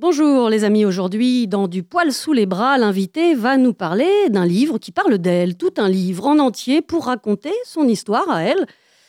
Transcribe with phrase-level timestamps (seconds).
[0.00, 4.46] Bonjour les amis, aujourd'hui dans Du poil sous les bras, l'invité va nous parler d'un
[4.46, 8.64] livre qui parle d'elle, tout un livre en entier pour raconter son histoire à elle,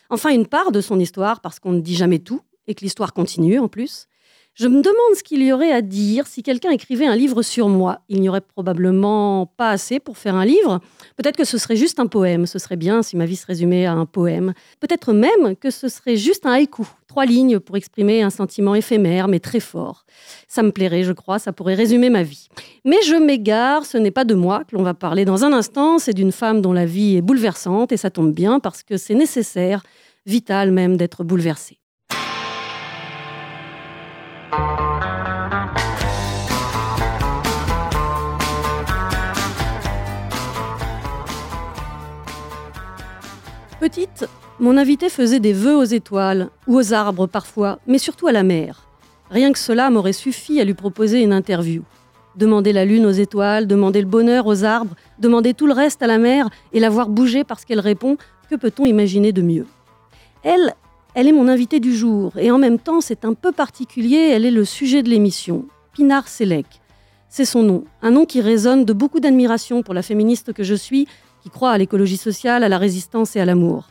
[0.10, 3.14] enfin une part de son histoire parce qu'on ne dit jamais tout et que l'histoire
[3.14, 4.08] continue en plus.
[4.62, 7.70] Je me demande ce qu'il y aurait à dire si quelqu'un écrivait un livre sur
[7.70, 8.02] moi.
[8.10, 10.82] Il n'y aurait probablement pas assez pour faire un livre.
[11.16, 12.46] Peut-être que ce serait juste un poème.
[12.46, 14.54] Ce serait bien si ma vie se résumait à un poème.
[14.82, 16.86] Peut-être même que ce serait juste un haïku.
[17.08, 20.06] Trois lignes pour exprimer un sentiment éphémère mais très fort.
[20.50, 21.40] Ça me plairait, je crois.
[21.40, 22.50] Ça pourrait résumer ma vie.
[22.84, 23.86] Mais je m'égare.
[23.86, 26.00] Ce n'est pas de moi que l'on va parler dans un instant.
[26.00, 29.16] C'est d'une femme dont la vie est bouleversante et ça tombe bien parce que c'est
[29.16, 29.84] nécessaire,
[30.26, 31.80] vital même, d'être bouleversée.
[43.80, 44.28] Petite,
[44.60, 48.44] mon invité faisait des vœux aux étoiles, ou aux arbres parfois, mais surtout à la
[48.44, 48.84] mer.
[49.32, 51.84] Rien que cela m'aurait suffi à lui proposer une interview.
[52.36, 56.08] Demander la lune aux étoiles, demander le bonheur aux arbres, demander tout le reste à
[56.08, 58.18] la mer et la voir bouger parce qu'elle répond,
[58.50, 59.66] que peut-on imaginer de mieux?
[60.44, 60.74] Elle,
[61.16, 64.46] elle est mon invitée du jour, et en même temps c'est un peu particulier, elle
[64.46, 66.68] est le sujet de l'émission, Pinar Selek.
[67.30, 70.76] C'est son nom, un nom qui résonne de beaucoup d'admiration pour la féministe que je
[70.76, 71.08] suis
[71.42, 73.88] qui croit à l'écologie sociale, à la résistance et à l'amour.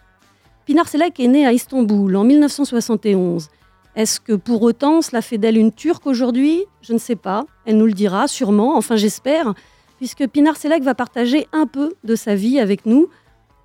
[0.67, 3.49] Pinar Selek est née à Istanbul en 1971.
[3.97, 6.65] Est-ce que pour autant cela fait d'elle une Turque aujourd'hui?
[6.83, 7.47] Je ne sais pas.
[7.65, 9.55] Elle nous le dira sûrement, enfin j'espère,
[9.97, 13.09] puisque Pinar Selek va partager un peu de sa vie avec nous,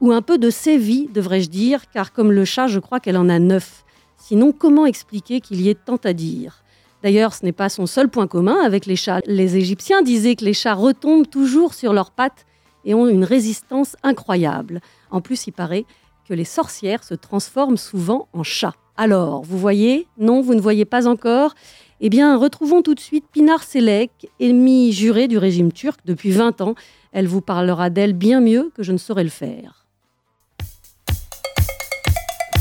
[0.04, 3.16] ou un peu de ses vies, devrais-je dire, car comme le chat, je crois qu'elle
[3.16, 3.86] en a neuf.
[4.18, 6.62] Sinon, comment expliquer qu'il y ait tant à dire?
[7.04, 9.22] D'ailleurs, ce n'est pas son seul point commun avec les chats.
[9.28, 12.46] Les Égyptiens disaient que les chats retombent toujours sur leurs pattes
[12.84, 14.82] et ont une résistance incroyable.
[15.10, 15.86] En plus, il paraît
[16.28, 18.76] que les sorcières se transforment souvent en chats.
[18.98, 20.08] Alors, vous voyez?
[20.18, 21.56] Non, vous ne voyez pas encore?
[22.02, 26.60] Eh bien, retrouvons tout de suite Pinar Selek, ennemie jurée du régime turc depuis 20
[26.60, 26.76] ans.
[27.14, 29.83] Elle vous parlera d'elle bien mieux que je ne saurais le faire.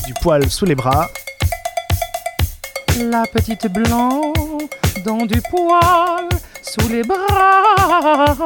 [0.07, 1.09] Du poil sous les bras.
[2.99, 4.33] La petite blanc
[5.05, 6.29] dans du poil
[6.63, 8.43] sous les bras.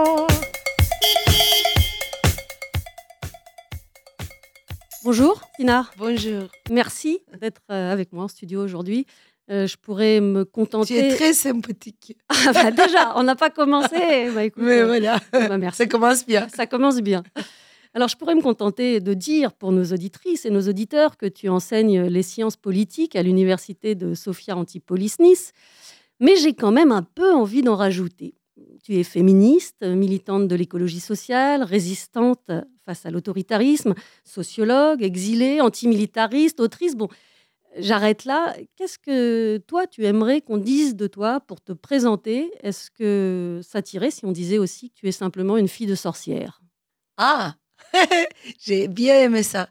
[5.05, 5.93] Bonjour, Pinar.
[5.99, 6.49] Bonjour.
[6.71, 9.07] Merci d'être euh, avec moi en studio aujourd'hui.
[9.51, 10.95] Euh, je pourrais me contenter.
[10.95, 12.17] Tu es très sympathique.
[12.49, 14.31] Ah bah déjà, on n'a pas commencé.
[14.35, 15.79] Bah, écoute, Mais euh, voilà, bah, merci.
[15.79, 16.49] ça commence bien.
[16.55, 17.23] Ça commence bien.
[17.97, 21.49] Alors, je pourrais me contenter de dire pour nos auditrices et nos auditeurs que tu
[21.49, 25.55] enseignes les sciences politiques à l'université de Sophia Antipolis Nice,
[26.21, 28.35] mais j'ai quand même un peu envie d'en rajouter.
[28.85, 32.51] Tu es féministe, militante de l'écologie sociale, résistante
[32.85, 36.97] face à l'autoritarisme, sociologue, exilée, antimilitariste, autrice.
[36.97, 37.09] Bon,
[37.79, 38.55] j'arrête là.
[38.77, 42.53] Qu'est-ce que toi, tu aimerais qu'on dise de toi pour te présenter?
[42.63, 45.95] Est-ce que ça tirait si on disait aussi que tu es simplement une fille de
[45.95, 46.61] sorcière?
[47.19, 47.57] Ah,
[48.65, 49.69] j'ai bien aimé ça.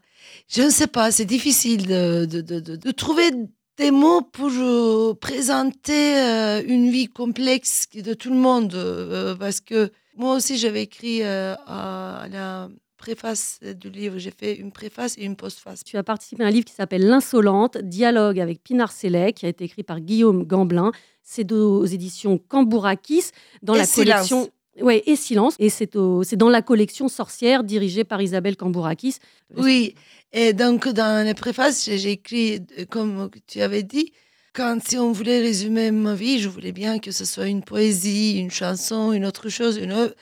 [0.48, 3.30] Je ne sais pas, c'est difficile de, de, de, de, trouver
[3.78, 8.74] des mots pour euh, présenter euh, une vie complexe de tout le monde.
[8.74, 14.72] euh, parce que moi aussi, j'avais écrit à la préface du livre, j'ai fait une
[14.72, 15.84] préface et une postface.
[15.84, 19.50] Tu as participé à un livre qui s'appelle L'insolente, dialogue avec Pinar Selek, qui a
[19.50, 20.90] été écrit par Guillaume Gamblin.
[21.22, 23.24] C'est aux éditions Cambourakis,
[23.62, 24.14] dans Et la Silence.
[24.28, 24.48] collection.
[24.80, 25.54] Ouais, et silence.
[25.58, 29.16] Et c'est au- c'est dans la collection Sorcière, dirigée par Isabelle Cambourakis.
[29.56, 29.94] Oui,
[30.32, 34.12] et donc dans la préface, j'ai écrit, euh, comme tu avais dit,
[34.54, 38.38] quand si on voulait résumer ma vie, je voulais bien que ce soit une poésie,
[38.38, 40.14] une chanson, une autre chose, une œuvre,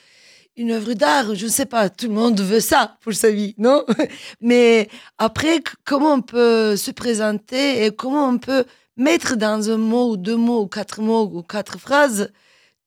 [0.56, 1.34] une œuvre d'art.
[1.34, 3.84] Je ne sais pas, tout le monde veut ça pour sa vie, non?
[4.40, 4.88] Mais
[5.18, 8.64] après, comment on peut se présenter et comment on peut
[8.96, 12.30] mettre dans un mot ou deux mots ou quatre mots ou quatre phrases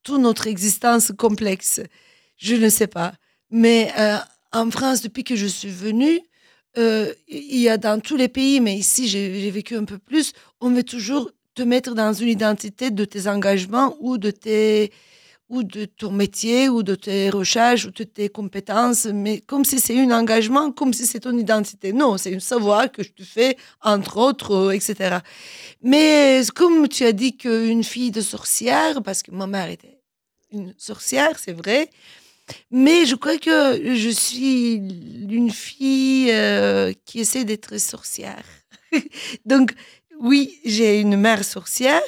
[0.08, 1.82] toute notre existence complexe
[2.38, 3.14] Je ne sais pas.
[3.52, 4.18] Mais euh,
[4.54, 6.22] en France, depuis que je suis venue,
[6.78, 10.32] euh, il y a dans tous les pays, mais ici j'ai vécu un peu plus,
[10.62, 14.92] on veut toujours te mettre dans une identité de tes engagements ou de tes
[15.50, 19.80] ou de ton métier ou de tes recherches ou de tes compétences, mais comme si
[19.80, 21.94] c'est un engagement, comme si c'est ton identité.
[21.94, 25.18] Non, c'est un savoir que tu fais, entre autres, euh, etc.
[25.82, 29.97] Mais comme tu as dit qu'une fille de sorcière, parce que ma mère était
[30.52, 31.90] une sorcière, c'est vrai,
[32.72, 38.46] mais je crois que je suis une fille euh, qui essaie d'être sorcière.
[39.46, 39.74] Donc,
[40.20, 42.02] oui, j'ai une mère sorcière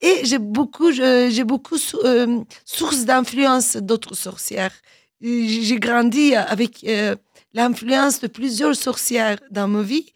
[0.00, 4.74] et j'ai beaucoup, j'ai beaucoup euh, sources d'influence d'autres sorcières.
[5.20, 7.16] J'ai grandi avec euh,
[7.54, 10.12] l'influence de plusieurs sorcières dans ma vie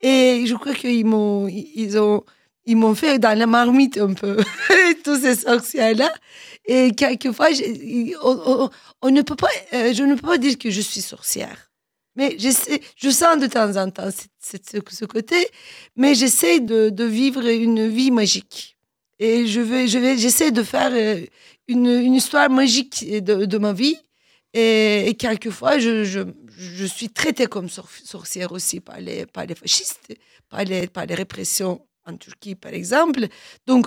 [0.00, 2.28] et je crois qu'ils m'ont, ils ont ils
[2.66, 4.36] m'ont fait dans la marmite un peu,
[5.04, 6.12] tous ces sorcières-là.
[6.66, 7.48] Et quelquefois,
[9.02, 11.70] on, ne peut pas, euh, je ne peux pas dire que je suis sorcière.
[12.16, 14.08] Mais je sens de temps en temps
[14.40, 15.48] ce côté,
[15.96, 18.76] mais j'essaie de, vivre une vie magique.
[19.18, 21.24] Et je vais, je vais, j'essaie de faire euh,
[21.68, 23.96] une, une, histoire magique de, de ma vie.
[24.52, 26.20] Et, quelquefois, je, je,
[26.56, 30.14] je, suis traitée comme sorcière aussi par les, par les fascistes,
[30.48, 33.26] par les, par les répressions en Turquie, par exemple.
[33.66, 33.86] Donc,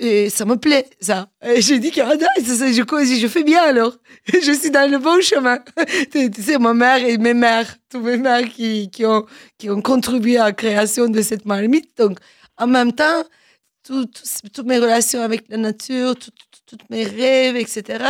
[0.00, 1.28] et ça me plaît, ça.
[1.42, 3.96] Dis que ah, je, je fais bien alors.
[4.26, 5.58] Je suis dans le bon chemin.
[6.12, 10.52] Tu sais, ma mère et mes mères, tous mes mères qui, ont, contribué à la
[10.52, 11.96] création de cette marmite.
[11.96, 12.18] Donc,
[12.58, 13.24] en même temps,
[13.84, 18.04] toutes mes relations avec la nature, tous mes rêves, etc.,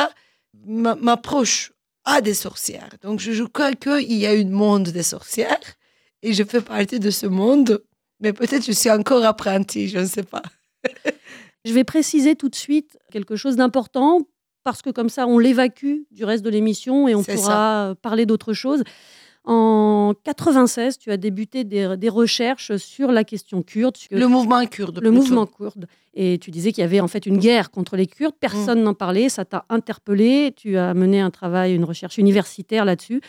[0.64, 1.72] m'approchent
[2.04, 2.90] à des sorcières.
[3.02, 5.60] Donc, je, je crois qu'il y a un monde des sorcières
[6.22, 7.82] et je fais partie de ce monde.
[8.21, 10.43] Mais peut-être je suis encore apprentie, je ne sais pas.
[11.65, 14.21] Je vais préciser tout de suite quelque chose d'important
[14.63, 18.53] parce que comme ça, on l'évacue du reste de l'émission et on pourra parler d'autre
[18.53, 18.83] chose.
[19.48, 23.94] En 96, tu as débuté des, recherches sur la question kurde.
[24.10, 25.00] Le mouvement kurde.
[25.00, 25.87] Le mouvement kurde.
[26.14, 28.34] Et tu disais qu'il y avait en fait une guerre contre les Kurdes.
[28.40, 28.84] Personne mm.
[28.84, 29.28] n'en parlait.
[29.28, 30.52] Ça t'a interpellé.
[30.56, 33.20] Tu as mené un travail, une recherche universitaire là-dessus.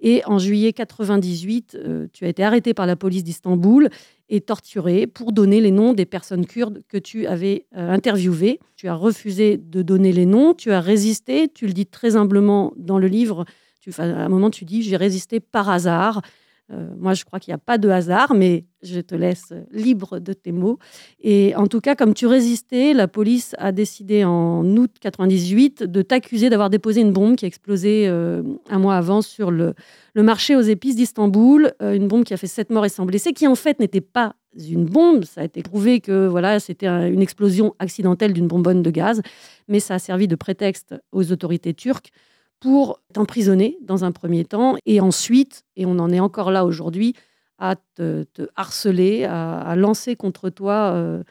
[0.00, 3.90] Et en juillet 98, euh, tu as été arrêté par la police d'Istanbul
[4.28, 8.60] et torturé pour donner les noms des personnes kurdes que tu avais euh, interviewées.
[8.76, 10.54] Tu as refusé de donner les noms.
[10.54, 11.48] Tu as résisté.
[11.48, 13.44] Tu le dis très humblement dans le livre
[13.98, 16.22] à un moment, tu dis, j'ai résisté par hasard.
[16.72, 20.18] Euh, moi, je crois qu'il n'y a pas de hasard, mais je te laisse libre
[20.18, 20.78] de tes mots.
[21.20, 26.02] Et en tout cas, comme tu résistais, la police a décidé en août 98 de
[26.02, 29.74] t'accuser d'avoir déposé une bombe qui a explosé euh, un mois avant sur le,
[30.16, 33.32] marché aux épices d'Istanbul, euh, une bombe qui a fait sept morts et 100 blessés,
[33.32, 35.24] qui en fait n'était pas une bombe.
[35.24, 39.22] Ça a été prouvé que voilà, c'était une explosion accidentelle d'une bonbonne de gaz,
[39.68, 42.10] mais ça a servi de prétexte aux autorités turques
[42.66, 47.14] pour t'emprisonner dans un premier temps et ensuite, et on en est encore là aujourd'hui,
[47.60, 48.26] à te,
[48.56, 51.22] harceler, à, lancer contre toi euh,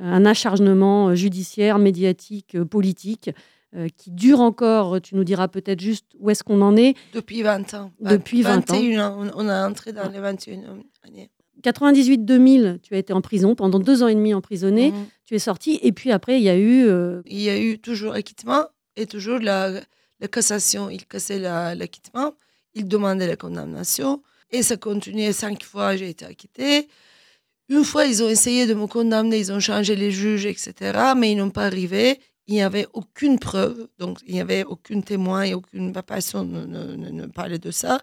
[0.00, 3.30] un acharnement judiciaire, médiatique, euh, politique
[3.74, 5.00] euh, qui dure encore.
[5.00, 6.94] Tu nous diras peut-être juste où est-ce qu'on en est.
[7.14, 7.90] Depuis 20 ans.
[7.98, 9.28] Depuis 20 ans.
[9.34, 10.60] On a entré dans les 21
[11.02, 11.30] années.
[11.64, 14.92] 98-2000, tu as été en prison pendant deux ans et demi emprisonné.
[14.92, 15.06] Mhm.
[15.24, 16.88] Tu es sorti et puis après il y a eu.
[17.26, 19.80] Il y a eu toujours acquittement et toujours la,
[20.20, 22.34] la cassation, il cassait l'acquittement,
[22.74, 26.88] il demandait la condamnation, et ça continuait cinq fois, j'ai été acquitté.
[27.68, 31.32] Une fois, ils ont essayé de me condamner, ils ont changé les juges, etc., mais
[31.32, 32.20] ils n'ont pas arrivé.
[32.46, 37.26] Il n'y avait aucune preuve, donc il n'y avait aucun témoin et aucune personne ne,
[37.26, 38.00] parlait de ça.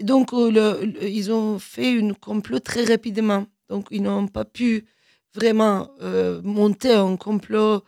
[0.00, 3.46] Et donc, euh, ils ont fait une complot très rapidement.
[3.68, 4.84] Donc, ils n'ont pas pu
[5.32, 7.84] vraiment euh, monter un complot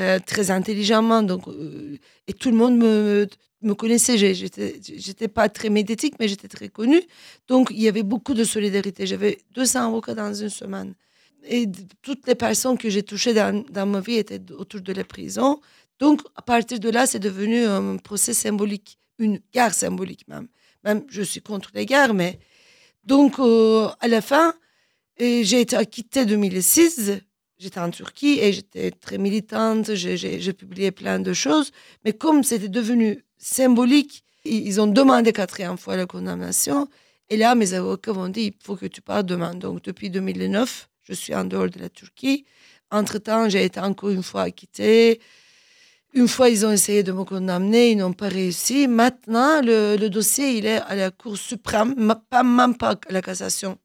[0.00, 1.22] euh, très intelligemment.
[1.22, 3.28] Donc, euh, et tout le monde me,
[3.60, 4.16] me connaissait.
[4.16, 7.02] J'étais pas très médiatique, mais j'étais très connue.
[7.48, 9.06] Donc, il y avait beaucoup de solidarité.
[9.06, 10.94] J'avais 200 avocats dans une semaine.
[11.44, 11.66] Et
[12.00, 15.60] toutes les personnes que j'ai touchées dans, ma vie étaient autour de la prison.
[15.98, 20.48] Donc, à partir de là, c'est devenu un procès symbolique, une guerre symbolique même.
[20.82, 22.38] Même, je suis contre les guerres, mais.
[23.04, 24.54] Donc, euh, à la fin,
[25.18, 27.20] j'ai été acquittée en 2006
[27.60, 31.70] j'étais en Turquie et j'étais très militante, j'ai publié plein de choses.
[32.04, 36.88] Mais comme c'était devenu symbolique, ils ont demandé quatrième fois la condamnation.
[37.28, 39.54] Et là, mes avocats m'ont dit, il faut que tu partes demain.
[39.54, 42.44] Donc, depuis 2009, je suis en dehors de la Turquie.
[42.90, 45.20] Entre-temps, j'ai été encore une fois acquittée.
[46.12, 48.88] Une fois, ils ont essayé de me condamner, ils n'ont pas réussi.
[48.88, 53.22] Maintenant, le, le, dossier, il est à la Cour suprême, pas, même pas à la
[53.22, 53.78] cassation.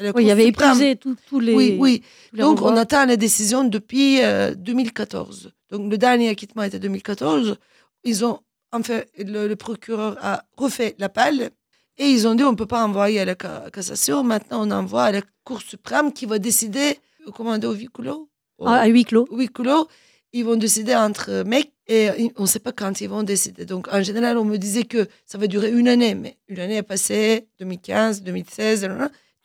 [0.00, 1.54] Oui, il y avait épuisé tous les.
[1.54, 2.02] Oui, oui.
[2.34, 4.20] Donc, on attend la décision depuis
[4.56, 5.46] 2014.
[5.46, 7.56] Euh, Donc, le dernier acquittement était 2014.
[8.04, 8.40] Ils ont,
[8.72, 11.50] en fait, le, procureur a refait l'appel
[11.98, 14.22] et ils ont dit on ne peut pas envoyer à la cassation.
[14.22, 18.28] Maintenant, on envoie à la Cour suprême qui va décider, dit, au huis clos?
[18.64, 19.26] Ah, À huis clos.
[19.30, 19.88] Huis clos.
[20.32, 23.64] Ils vont décider entre mecs et on ne sait pas quand ils vont décider.
[23.64, 26.76] Donc, en général, on me disait que ça va durer une année, mais une année
[26.76, 28.88] est passée, 2015, 2016,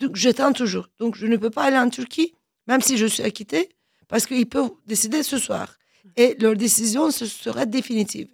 [0.02, 0.90] donc, j'attends toujours.
[1.00, 2.34] Donc, je ne peux pas aller en Turquie,
[2.68, 3.70] même si je suis acquittée,
[4.08, 5.78] parce qu'ils peuvent décider ce soir.
[6.18, 8.28] Et leur décision ce sera définitive.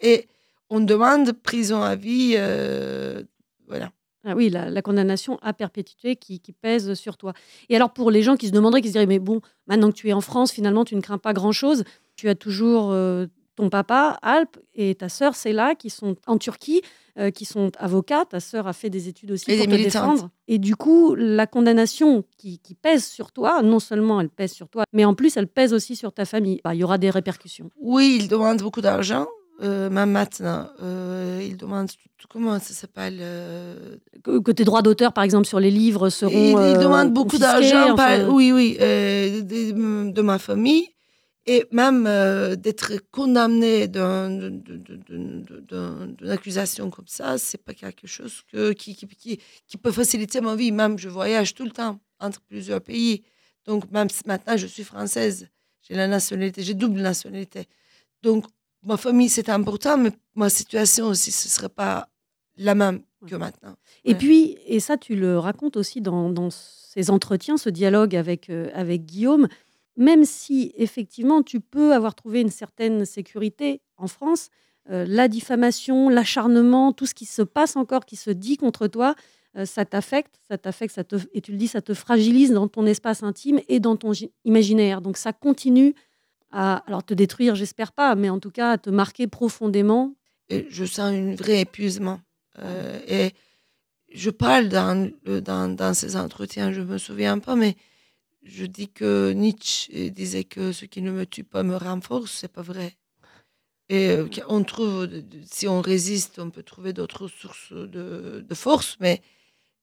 [0.00, 0.28] Et
[0.68, 2.34] on demande prison à vie.
[2.36, 3.22] Euh,
[3.66, 3.90] voilà.
[4.24, 7.32] Ah oui, la, condamnation à perpétuité qui, pèse sur toi.
[7.68, 9.96] Et alors, pour les gens qui se demanderaient, qui se diraient, mais bon, maintenant que
[9.96, 11.84] tu es en France, finalement, tu ne crains pas grand-chose.
[12.16, 13.26] Tu as toujours euh,
[13.56, 16.82] ton papa, Alp, et ta sœur, Céla, qui sont en Turquie,
[17.18, 18.24] euh, qui sont avocats.
[18.26, 20.30] Ta sœur a fait des études aussi Et pour te défendre.
[20.46, 24.68] Et du coup, la condamnation qui, qui pèse sur toi, non seulement elle pèse sur
[24.68, 26.60] toi, mais en plus, elle pèse aussi sur ta famille.
[26.62, 27.70] Bah, Il y aura des répercussions.
[27.80, 29.26] Oui, il demande beaucoup d'argent,
[29.62, 30.68] euh, même maintenant.
[30.82, 31.88] Euh, il demande,
[32.28, 36.32] comment ça s'appelle euh, Que, que tes droits d'auteur, par exemple, sur les livres seront.
[36.32, 40.88] il, il euh, demande beaucoup d'argent, enfin, oui, oui, euh, de, de ma famille.
[41.48, 47.62] Et même euh, d'être condamné d'un- d'un- d'un- d'un- d'un- d'une accusation comme ça, c'est
[47.62, 50.72] pas quelque chose que, qui, qui, qui, qui peut faciliter ma vie.
[50.72, 53.22] Même je voyage tout le temps entre plusieurs pays.
[53.64, 55.48] Donc même maintenant je suis française,
[55.82, 57.66] j'ai la nationalité, j'ai double nationalité.
[58.22, 58.46] Donc
[58.82, 62.08] ma famille c'est important, mais ma situation aussi ce serait pas
[62.56, 63.76] la même que maintenant.
[64.04, 64.18] Et Ouais.
[64.18, 68.70] puis, et ça, tu le racontes aussi dans, dans ces entretiens, ce dialogue avec, euh,
[68.72, 69.48] avec Guillaume,
[69.96, 74.50] même si effectivement tu peux avoir trouvé une certaine sécurité en France,
[74.90, 79.14] euh, la diffamation, l'acharnement, tout ce qui se passe encore, qui se dit contre toi,
[79.56, 82.68] euh, ça t'affecte, ça t'affecte, ça te, et tu le dis, ça te fragilise dans
[82.68, 85.00] ton espace intime et dans ton gi- imaginaire.
[85.00, 85.94] Donc ça continue
[86.52, 90.14] à, alors te détruire, j'espère pas, mais en tout cas à te marquer profondément.
[90.50, 92.20] Et je sens un vrai épuisement.
[92.60, 93.30] Euh, et
[94.14, 97.76] je parle dans, dans, dans ces entretiens, je me souviens pas, mais
[98.46, 102.52] je dis que Nietzsche disait que ce qui ne me tue pas me renforce, c'est
[102.52, 102.96] pas vrai.
[103.88, 105.08] Et euh, on trouve,
[105.44, 109.22] si on résiste, on peut trouver d'autres sources de, de force, mais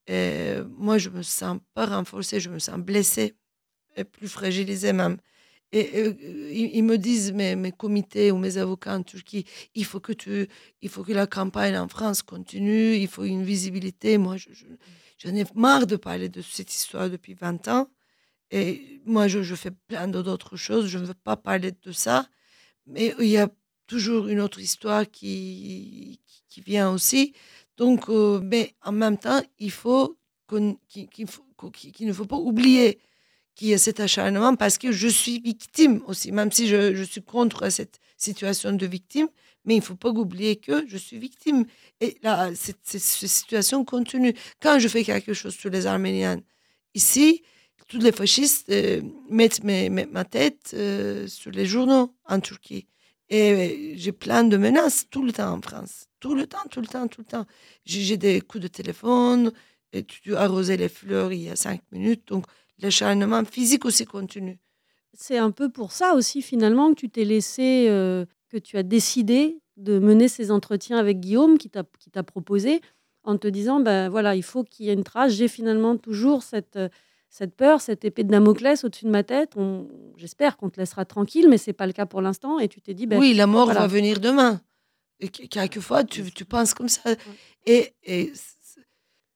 [0.09, 3.35] euh, moi, je me sens pas renforcée, je me sens blessée
[3.95, 5.17] et plus fragilisée même.
[5.73, 6.13] Et euh,
[6.51, 10.47] ils, me disent, mes, mes comités ou mes avocats en Turquie, il faut que tu,
[10.81, 14.17] il faut que la campagne en France continue, il faut une visibilité.
[14.19, 14.65] Moi, je, je-
[15.17, 17.89] j'en ai marre de parler de cette histoire depuis 20 ans.
[18.55, 22.27] Et moi, je, fais plein d'autres choses, je ne veux pas parler de ça.
[22.85, 23.49] Mais il y a
[23.87, 26.19] toujours une autre histoire qui,
[26.49, 27.33] qui, vient aussi.
[27.77, 30.17] Donc, euh, mais en même temps, il faut
[30.47, 32.99] qu'il, faut- qu'il- qu'il ne faut pas oublier
[33.55, 37.23] qu'il y a cet acharnement parce que je suis victime aussi, même si je, suis
[37.23, 39.29] contre cette situation de victime,
[39.65, 41.65] mais il ne faut pas oublier que je suis victime.
[42.01, 44.35] Et là, cette situation continue.
[44.61, 46.39] Quand je fais quelque chose sur les Arméniens,
[46.93, 47.41] ici,
[47.87, 52.87] tous les fascistes euh, mettent ma tête euh, sur les journaux en Turquie.
[53.29, 56.07] Et euh, j'ai plein de menaces tout le temps en France.
[56.19, 57.45] Tout le temps, tout le temps, tout le temps.
[57.85, 59.51] J'ai des coups de téléphone,
[59.91, 62.27] et tu, arrosais les fleurs il y a cinq minutes.
[62.27, 62.45] Donc,
[62.79, 64.57] l'acharnement physique aussi continue.
[65.13, 67.85] C'est un peu pour ça aussi finalement que tu t'es laissé,
[68.49, 72.81] que tu as décidé de mener ces entretiens avec Guillaume qui t'a proposé
[73.23, 75.33] en te disant ben voilà il faut qu'il y ait une trace.
[75.33, 76.79] J'ai finalement toujours cette
[77.35, 79.53] cette peur, cette épée de Damoclès au-dessus de ma tête.
[80.17, 82.59] J'espère qu'on te laissera tranquille, mais c'est pas le cas pour l'instant.
[82.59, 83.79] Et tu t'es dit ben oui, la mort voilà.
[83.81, 84.61] va venir demain.
[85.19, 87.01] Et que- quelquefois, tu, tu penses comme ça.
[87.65, 88.31] Et, et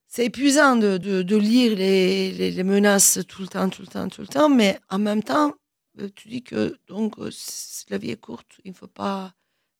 [0.08, 3.88] c'est- épuisant de, de- de lire les, les- les menaces tout le temps, tout le
[3.88, 4.50] temps, tout le temps.
[4.50, 5.54] Mais en même temps,
[6.00, 7.32] euh, tu dis que donc, euh,
[7.90, 8.60] la vie est courte.
[8.64, 9.34] Il ne faut pas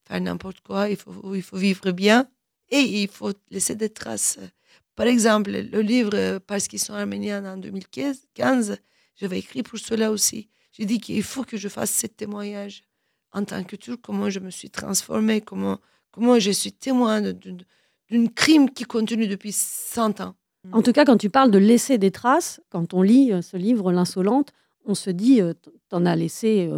[0.08, 0.88] faire n'importe quoi.
[0.90, 2.28] Il faut, il faut vivre bien.
[2.70, 4.38] Et il faut laisser des traces.
[4.98, 8.76] Par exemple, le livre euh, Parce qu'ils sont arméniens en 2015,
[9.16, 10.48] j'avais écrit pour cela aussi.
[10.72, 12.82] J'ai dit qu'il faut que je fasse ce témoignage
[13.32, 15.78] en tant que Turc, comment je me suis transformée, comment,
[16.10, 17.64] comment je suis témoin de- de-
[18.10, 20.34] d'un crime qui continue depuis 100 ans.
[20.72, 23.56] En tout cas, quand tu parles de laisser des traces, quand on lit euh, ce
[23.56, 24.52] livre, L'insolente,
[24.84, 25.52] on se dit, euh,
[25.90, 26.70] t'en as laissé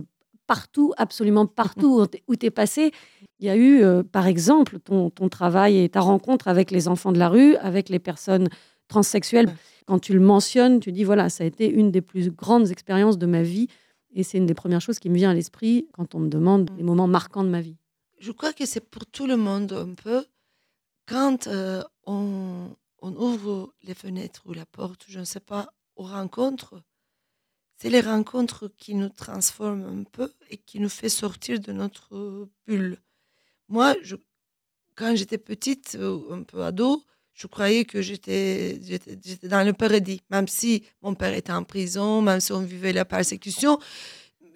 [0.46, 2.90] partout, absolument partout où t'es- où t'es passé.
[3.40, 6.88] Il y a eu, euh, par exemple, ton, ton travail et ta rencontre avec les
[6.88, 8.48] enfants de la rue, avec les personnes
[8.88, 9.52] transsexuelles.
[9.86, 13.16] Quand tu le mentionnes, tu dis, voilà, ça a été une des plus grandes expériences
[13.18, 13.66] de ma vie.
[14.12, 16.70] Et c'est une des premières choses qui me vient à l'esprit quand on me demande
[16.70, 16.76] Mm.
[16.76, 17.76] les moments marquants de ma vie.
[18.18, 20.24] Je crois que c'est pour tout le monde un peu.
[21.06, 22.68] Quand euh, on,
[23.00, 26.74] on ouvre les fenêtres ou la porte, je ne sais pas, aux rencontres,
[27.78, 32.48] c'est les rencontres qui nous transforment un peu et qui nous fait sortir de notre
[32.66, 32.98] bulle.
[33.70, 33.94] Moi,
[34.96, 38.78] quand j'étais petite, euh, un peu ado, je croyais que j'étais
[39.44, 43.04] dans le paradis, même si mon père était en prison, même si on vivait la
[43.04, 43.78] persécution.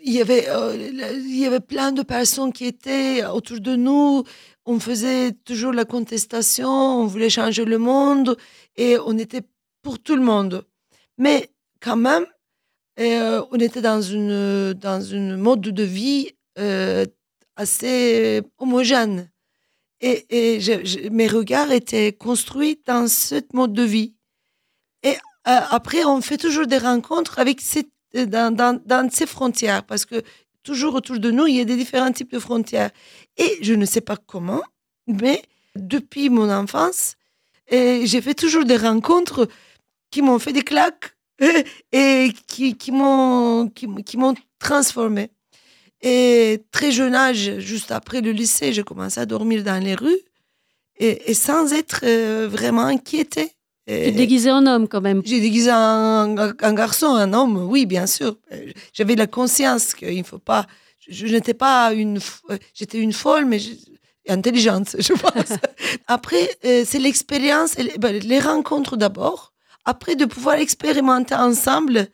[0.02, 4.24] Il y avait, euh, il y avait plein de personnes qui étaient autour de nous.
[4.66, 8.36] On faisait toujours la contestation, on voulait changer le monde
[8.76, 9.42] et on était
[9.80, 10.66] pour tout le monde.
[11.16, 12.26] Mais quand même,
[13.00, 17.06] euh, on était dans une, dans une mode de vie euh,
[17.56, 19.30] assez homogène.
[20.00, 24.14] Et, et mes regards étaient construits dans ce mode de vie.
[25.02, 29.84] Et euh, après, on fait toujours des rencontres avec cette, dans, dans, dans ces frontières,
[29.84, 30.22] parce que
[30.62, 32.90] toujours autour de nous, il y a des différents types de frontières.
[33.36, 34.62] Et je ne sais pas comment,
[35.06, 35.42] mais
[35.76, 37.16] depuis mon enfance,
[37.70, 39.48] j'ai fait toujours des rencontres
[40.10, 41.16] qui m'ont fait des claques
[41.92, 45.30] et qui, qui m'ont qui, m'ont transformé.
[46.06, 50.20] Et très jeune âge, juste après le lycée, j'ai commencé à dormir dans les rues
[50.98, 53.52] et, sans être euh, vraiment inquiétée.
[53.88, 55.22] Tu déguisé en homme quand même.
[55.24, 56.34] J'ai déguisé en,
[56.74, 58.36] garçon, un homme, oui, bien sûr.
[58.92, 60.66] J'avais la conscience qu'il ne faut pas.
[61.08, 62.18] Je, n'étais pas une.
[62.74, 63.58] J'étais une folle, mais
[64.28, 65.58] intelligente, je pense.
[66.06, 69.52] Après, euh, c'est l'expérience, ben, les rencontres d'abord.
[69.86, 72.08] Après, de pouvoir expérimenter ensemble,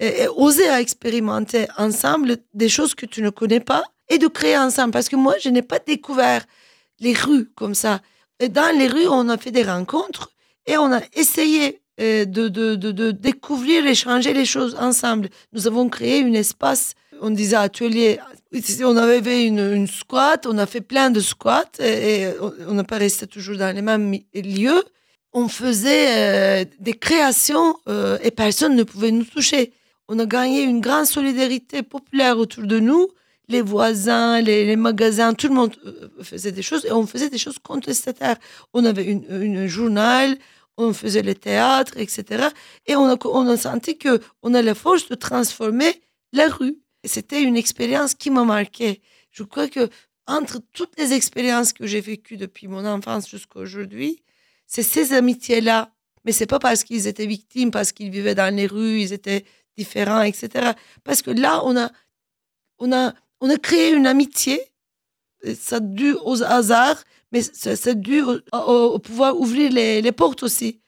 [0.00, 4.92] et, oser expérimenter ensemble des choses que tu ne connais pas et de créer ensemble.
[4.92, 6.44] Parce que moi, je n'ai pas découvert
[6.98, 8.00] les rues comme ça.
[8.40, 10.32] Et dans les rues, on a fait des rencontres
[10.66, 15.28] et on a essayé euh, de, de, de, de découvrir et changer les choses ensemble.
[15.52, 18.18] Nous avons créé un espace, on disait atelier
[18.82, 22.26] on avait une, une squat, on a fait plein de squats et,
[22.66, 24.82] on n'a pas resté toujours dans les mêmes lieux.
[25.32, 29.72] On faisait euh, des créations euh, et personne ne pouvait nous toucher.
[30.12, 33.10] On a gagné une grande solidarité populaire autour de nous.
[33.46, 37.38] Les voisins, les, magasins, tout le monde euh, faisait des choses et on faisait des
[37.38, 38.36] choses contestataires.
[38.74, 40.36] On avait une, une journal,
[40.76, 42.48] on faisait le théâtre, etc.
[42.86, 46.02] Et on a, on senti qu'on a la force de transformer
[46.32, 46.78] la rue.
[47.04, 49.02] C'était une expérience qui m'a marqué.
[49.30, 49.88] Je crois que
[50.26, 54.24] entre toutes les expériences que j'ai vécues depuis mon enfance jusqu'à aujourd'hui,
[54.66, 55.92] c'est ces amitiés-là.
[56.24, 59.44] Mais c'est pas parce qu'ils étaient victimes, parce qu'ils vivaient dans les rues, ils étaient
[59.82, 60.72] différents, etc.
[61.04, 61.88] Parce que là, on a,
[62.78, 64.60] on a, on a créé une amitié.
[65.54, 68.22] ça dû aux hasards, mais a dû
[68.52, 70.80] au, pouvoir ouvrir les, les, portes aussi.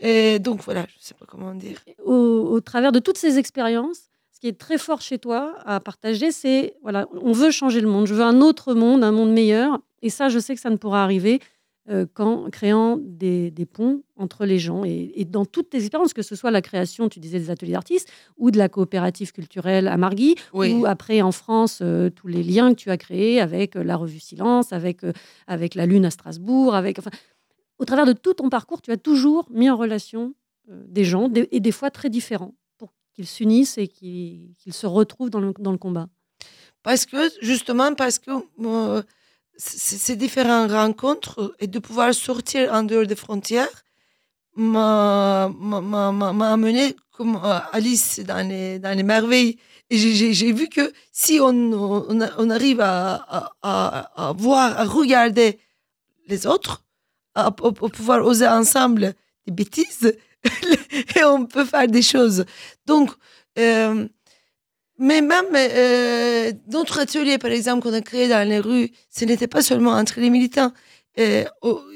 [0.00, 1.78] Et donc voilà, je ne sais pas comment dire.
[2.04, 2.14] Au,
[2.56, 4.00] au travers de toutes ces expériences,
[4.32, 7.88] ce qui est très fort chez toi à partager, c'est voilà, on veut changer le
[7.88, 8.06] monde.
[8.06, 9.78] Je veux un autre monde, un monde meilleur.
[10.02, 11.40] Et ça, je sais que ça ne pourra arriver
[11.88, 14.84] euh, qu'en créant des, ponts entre les gens.
[14.84, 18.08] Et, dans toutes tes expériences, que ce soit la création, tu disais, des ateliers d'artistes,
[18.36, 22.74] ou de la coopérative culturelle à Margui, ou après en France, euh, tous les liens
[22.74, 25.00] que tu as créés avec euh, la revue Silence, avec,
[25.46, 26.98] avec la Lune à Strasbourg, avec.
[26.98, 27.10] Enfin,
[27.78, 30.34] au travers de tout ton parcours, tu as toujours mis en relation
[30.68, 32.54] des gens, et des fois très différents
[33.14, 36.08] qu'ils s'unissent et qu'ils se retrouvent dans le, dans le, combat
[36.82, 38.30] Parce que, justement, parce que
[39.60, 43.68] ces différentes rencontres et de pouvoir sortir en dehors des frontières
[44.56, 49.58] m'a amené comme euh, Alice dans les, dans les merveilles.
[49.90, 55.58] Et j'ai vu que si on, on, arrive à, à, à, voir, à regarder
[56.28, 56.84] les autres,
[57.34, 59.14] à, pouvoir oser ensemble
[59.46, 60.16] des bêtises,
[61.16, 62.44] et on peut faire des choses.
[62.86, 63.10] Donc,
[63.58, 64.08] euh,
[65.00, 69.48] mais même euh, notre atelier, par exemple, qu'on a créé dans les rues, ce n'était
[69.48, 70.72] pas seulement entre les militants.
[71.18, 71.44] Euh,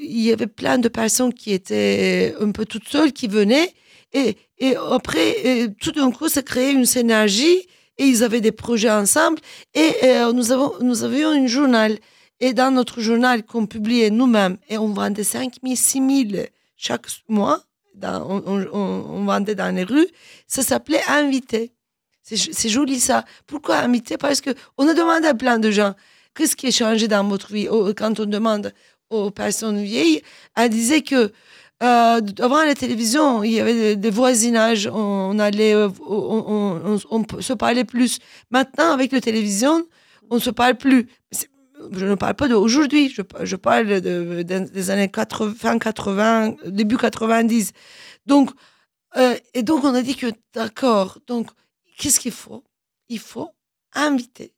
[0.00, 3.72] il y avait plein de personnes qui étaient un peu toutes seules, qui venaient.
[4.12, 7.66] Et, et après, tout d'un coup, ça créait une synergie
[7.98, 9.38] et ils avaient des projets ensemble.
[9.74, 9.90] Et
[10.32, 11.98] nous, avons, nous avions un journal.
[12.40, 16.44] Et dans notre journal qu'on publiait nous-mêmes, et on vendait 5 000, 6 000
[16.76, 17.62] chaque mois,
[18.02, 20.08] on, vendait dans les rues,
[20.46, 21.72] ça s'appelait Invité.
[22.24, 23.24] C'est joli ça.
[23.46, 25.94] Pourquoi invité Parce que on a demandé à plein de gens
[26.34, 27.68] qu'est-ce qui a changé dans votre vie?
[27.96, 28.72] Quand on demande
[29.10, 30.22] aux personnes vieilles,
[30.56, 31.32] elles disaient que
[31.82, 36.98] euh, avant la télévision, il y avait des, voisinages, on, allait, euh, on,
[37.40, 38.18] se parlait plus.
[38.50, 39.84] Maintenant, avec la télévision,
[40.30, 41.06] on ne se parle plus
[41.92, 46.96] je ne parle pas d'aujourd'hui, je, je parle de, des années 80, fin 80, début
[46.96, 47.72] 90.
[48.24, 48.50] Donc,
[49.16, 51.48] euh, et donc on a dit que d'accord, donc
[51.96, 52.64] qu'est-ce qu'il faut?
[53.08, 53.50] Il faut
[53.92, 54.54] inviter.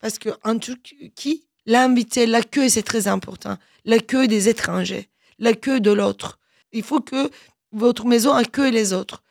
[0.00, 3.56] Parce qu'en Turquie, l'inviter, l'accueil, c'est très important.
[3.84, 6.38] L'accueil des étrangers, l'accueil de l'autre.
[6.72, 7.30] Il faut que
[7.72, 9.22] votre maison accueille les autres.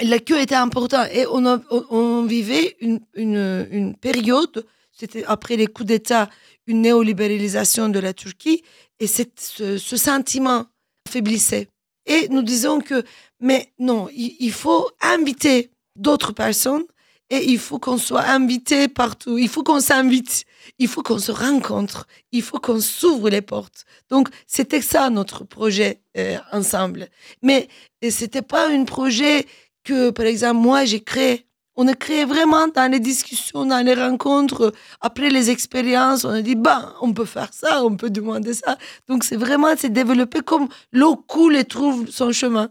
[0.00, 4.66] L'accueil était important et on, vivait une, une, une période
[5.00, 6.28] c'était après les coups d'État
[6.66, 8.62] une néolibéralisation de la Turquie
[8.98, 10.66] et ce, sentiment
[11.08, 11.68] faiblissait.
[12.04, 13.02] Et nous disons que,
[13.40, 16.84] mais non, il, faut inviter d'autres personnes
[17.30, 19.38] et il faut qu'on soit invité partout.
[19.38, 20.44] Il faut qu'on s'invite.
[20.78, 22.06] Il faut qu'on se rencontre.
[22.32, 23.84] Il faut qu'on s'ouvre les portes.
[24.10, 27.08] Donc, c'était ça notre projet euh, ensemble.
[27.42, 27.68] Mais
[28.10, 29.46] c'était pas un projet
[29.84, 33.94] que, par exemple, moi, j'ai créé on a créé vraiment dans les discussions, dans les
[33.94, 38.52] rencontres, après les expériences, on a dit, bah, on peut faire ça, on peut demander
[38.52, 38.76] ça.
[39.08, 42.68] Donc c'est vraiment, c'est développé comme l'eau coule et trouve son chemin.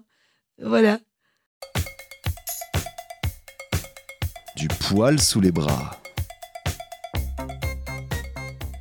[0.61, 0.99] Voilà.
[4.60, 6.02] Du poil sous les bras.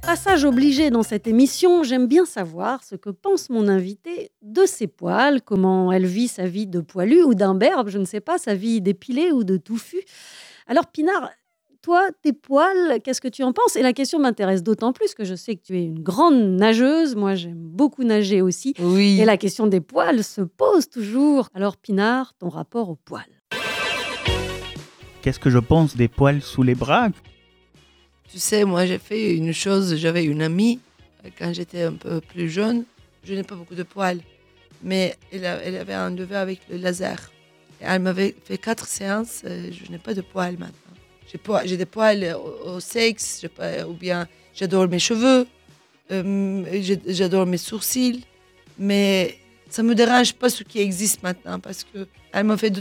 [0.03, 4.89] Passage obligé dans cette émission, j'aime bien savoir ce que pense mon invité de ses
[4.89, 8.57] poils, comment elle vit sa vie de poilu ou d'imberbe, je ne sais pas, sa
[8.57, 10.03] vie d'épilé ou de touffu.
[10.67, 11.31] Alors Pinard,
[11.81, 13.77] toi, tes poils, qu'est-ce que tu en penses?
[13.77, 17.15] Et la question m'intéresse d'autant plus que je sais que tu es une grande nageuse.
[17.15, 18.75] Moi, j'aime beaucoup nager aussi.
[18.81, 19.21] Oui.
[19.21, 21.49] Et la question des poils se pose toujours.
[21.55, 23.38] Alors, Pinard, ton rapport aux poils?
[25.29, 27.11] Qu'est-ce que je pense des poils sous les bras?
[28.33, 29.95] Tu sais, moi, j'ai fait une chose.
[29.97, 30.81] J'avais une amie,
[31.23, 32.85] euh, quand j'étais un peu plus jeune,
[33.25, 34.21] je n'ai pas beaucoup de poils,
[34.83, 37.31] mais elle, elle avait un levé avec le laser.
[37.79, 41.61] Elle m'avait fait quatre séances, euh, je n'ai pas de poils maintenant.
[41.67, 43.45] J'ai des poils au, sexe,
[43.87, 45.47] ou bien j'adore mes cheveux,
[46.11, 46.65] euh,
[47.07, 48.25] j'adore mes sourcils,
[48.79, 49.39] mais
[49.69, 52.73] ça me dérange pas ce qui existe maintenant parce que elle m'a fait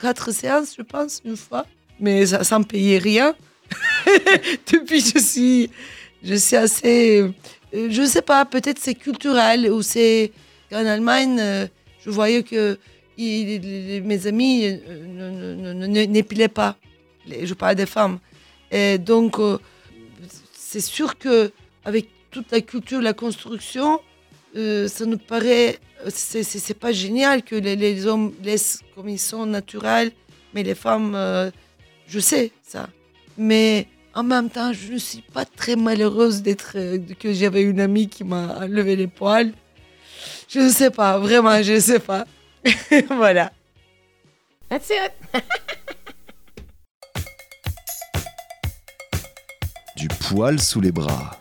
[0.00, 1.64] quatre séances, je pense, une fois,
[2.02, 3.34] mais ça, sans payer rien.
[4.72, 5.70] Depuis, je suis,
[6.22, 7.20] je suis assez,
[7.74, 10.32] euh, je sais pas, peut-être c'est culturel ou c'est
[10.68, 11.66] qu'en Allemagne, euh,
[12.04, 12.76] je voyais que
[13.16, 16.76] mes amis euh, ne- ne- ne- ne- n'épilaient pas.
[17.26, 18.18] Je parle des femmes.
[18.72, 19.36] Et donc,
[20.52, 21.52] c'est sûr que
[21.84, 24.00] avec toute la culture, la construction,
[24.54, 30.10] ça nous paraît, c'est pas génial que les, hommes laissent comme ils sont naturels,
[30.52, 31.14] mais les femmes,
[32.12, 32.90] je sais ça.
[33.38, 37.80] Mais en même temps, je ne suis pas très malheureuse d'être euh, que j'avais une
[37.80, 39.54] amie qui m'a enlevé les poils.
[40.46, 42.26] Je ne sais pas, vraiment, je ne sais pas.
[43.08, 43.50] voilà.
[44.68, 45.12] That's it.
[49.96, 51.40] Du poil sous les bras.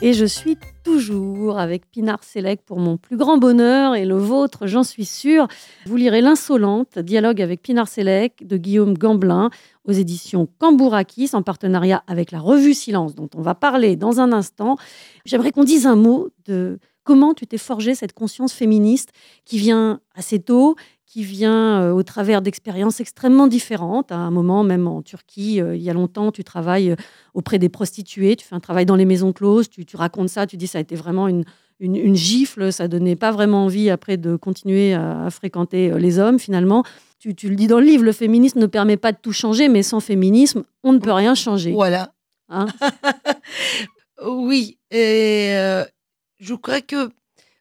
[0.00, 4.68] Et je suis toujours avec Pinard Selec pour mon plus grand bonheur et le vôtre,
[4.68, 5.48] j'en suis sûre.
[5.84, 9.50] Vous lirez L'Insolente, dialogue avec Pinard Selec de Guillaume Gamblin
[9.84, 14.32] aux éditions Cambourakis en partenariat avec la revue Silence dont on va parler dans un
[14.32, 14.76] instant.
[15.24, 19.10] J'aimerais qu'on dise un mot de comment tu t'es forgé cette conscience féministe
[19.46, 20.74] qui vient assez tôt,
[21.06, 24.10] qui vient euh, au travers d'expériences extrêmement différentes?
[24.10, 26.96] À un moment, même en Turquie, euh, il y a longtemps, tu travailles euh,
[27.32, 30.46] auprès des prostituées, tu fais un travail dans les maisons closes, tu, tu racontes ça,
[30.48, 31.44] tu dis ça a été vraiment une,
[31.78, 36.18] une, une gifle, ça donnait pas vraiment envie après de continuer à, à fréquenter les
[36.18, 36.82] hommes finalement.
[37.20, 39.68] Tu, tu le dis dans le livre, le féminisme ne permet pas de tout changer,
[39.68, 41.72] mais sans féminisme, on ne peut rien changer.
[41.72, 42.12] Voilà.
[42.48, 42.66] hein?
[44.24, 45.84] Oui, et euh,
[46.38, 47.10] je crois que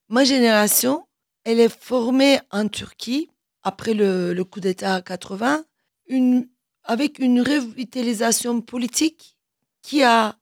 [0.09, 1.05] ma génération,
[1.43, 3.29] elle est formée en Turquie
[3.63, 5.63] après le, coup d'État 80,
[6.07, 6.47] une,
[6.83, 9.38] avec une revitalisation politique
[9.81, 10.38] qui a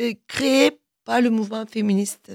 [0.00, 2.32] euh, créé par le mouvement féministe.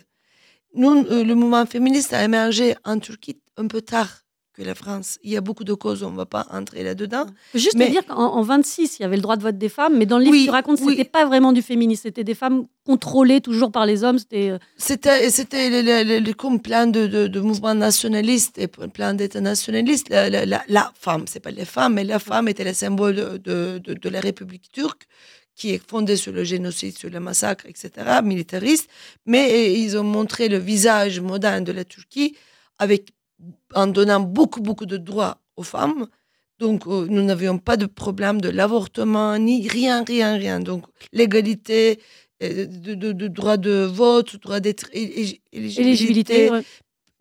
[0.75, 4.22] Nous, euh, le mouvement féministe a émergé en Turquie un peu tard
[4.53, 5.17] que la France.
[5.23, 7.25] Il y a beaucoup de causes, on ne va pas entrer là-dedans.
[7.55, 9.97] Juste Mais- dire qu'en en 26, il y avait le droit de vote des femmes,
[9.97, 10.95] mais dans le livre, Oui, tu racontes que oui.
[10.95, 14.19] c'était pas vraiment du féminisme, c'était des femmes contrôlées toujours par les hommes.
[14.19, 19.41] C'était euh, le, le- le- comme plein de, de, de mouvements nationalistes et plein d'États
[19.41, 20.09] nationalistes.
[20.09, 23.39] La, la, la, la femme, c'est pas les femmes, mais la femme était le symbole
[23.43, 25.03] de, de, la République turque,
[25.55, 27.89] qui est fondée sur le génocide, sur le massacre, etc.,
[28.23, 28.89] militariste.
[29.25, 32.35] Mais ils ont montré le visage moderne de la Turquie
[32.79, 33.09] avec,
[33.75, 36.07] en donnant beaucoup, beaucoup de droits aux femmes.
[36.59, 40.59] Donc, euh, nous n'avions pas de problème de l'avortement, ni rien, rien, rien.
[40.59, 41.99] Donc, l'égalité,
[42.41, 46.51] euh, de, de, de droit de vote, droit d'être éligibilité, éligibilité.
[46.51, 46.63] ouais.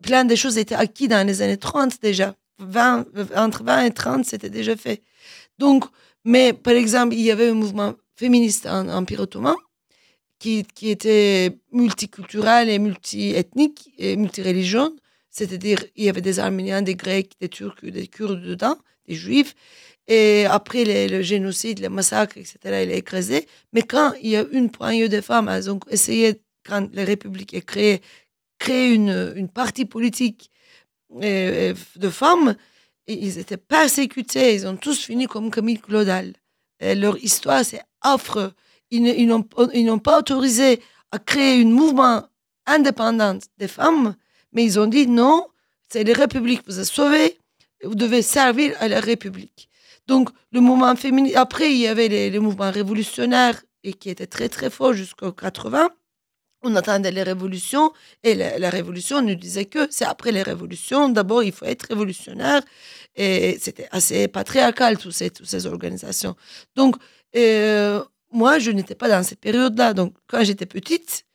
[0.01, 2.35] plein de choses étaient acquis dans les années 30 déjà.
[2.59, 5.01] 20, euh, entre 20 et 30, c'était déjà fait.
[5.57, 5.85] Donc,
[6.23, 9.55] mais par exemple, il y avait un mouvement féministe en Empire ottoman
[10.39, 14.95] qui, qui était multiculturel et multiethnique et multireligion.
[15.33, 19.55] C'est-à-dire, il y avait des Arméniens, des Grecs, des Turcs, des Kurdes dedans, des Juifs.
[20.07, 23.47] Et après les- le génocide, le massacre, etc., il est écrasé.
[23.73, 27.53] Mais quand il y a une poignée de femmes, elles ont essayé, quand la République
[27.55, 28.01] est créée,
[28.59, 30.51] créer une, une partie politique
[31.23, 32.55] euh, de femmes,
[33.07, 36.35] et ils étaient persécutés, ils ont tous fini comme Camille Claudel.
[36.79, 38.53] Et leur histoire, c'est affreux.
[38.91, 40.79] Ils n'ont pas autorisé
[41.11, 42.23] à créer un mouvement
[42.67, 44.15] indépendant des femmes,
[44.53, 45.47] mais ils ont dit non,
[45.89, 47.37] c'est la République vous a sauvés,
[47.83, 49.69] vous devez servir à la République.
[50.07, 54.27] Donc, le mouvement féministe, après, il y avait les, les mouvements révolutionnaires et qui étaient
[54.27, 55.89] très, très forts jusqu'au 80.
[56.63, 57.91] On attendait les révolutions
[58.23, 61.83] et la, la révolution nous disait que c'est après les révolutions, d'abord il faut être
[61.89, 62.61] révolutionnaire
[63.15, 66.35] et c'était assez patriarcal toutes ces, toutes ces organisations.
[66.75, 66.95] Donc,
[67.35, 69.93] euh, moi, je n'étais pas dans cette période-là.
[69.93, 71.25] Donc, quand j'étais petite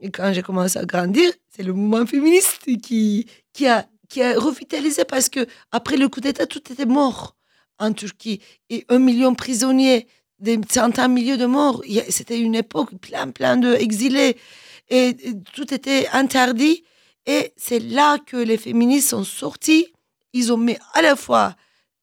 [0.00, 3.26] et quand j'ai commencé à grandir, c'est le mouvement féministe qui,
[3.66, 7.34] a, qui a revitalisé parce que après le coup d'État, tout était mort
[7.78, 10.06] en Turquie et un million de prisonniers.
[10.40, 11.82] des certains milliers de morts.
[12.10, 14.36] C'était une époque plein, plein d'exilés.
[14.88, 15.16] Et,
[15.52, 16.84] tout était interdit.
[17.26, 19.86] Et c'est là que les féministes sont sortis.
[20.32, 21.56] Ils ont mis à la fois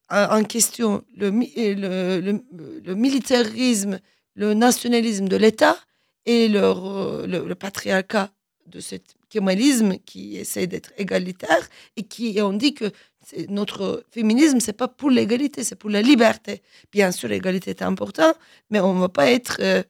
[0.09, 2.43] en question le, le-
[2.85, 3.99] le militarisme,
[4.35, 5.77] le nationalisme de l'État
[6.25, 8.31] et leur, euh, le, patriarcat
[8.67, 8.95] de ce
[9.29, 12.91] kémalisme qui essaie d'être égalitaire et qui ont dit que
[13.49, 16.61] notre féminisme, c'est pas pour l'égalité, c'est pour la liberté.
[16.91, 18.35] Bien sûr, l'égalité est importante,
[18.69, 19.83] mais on ne va pas être, euh,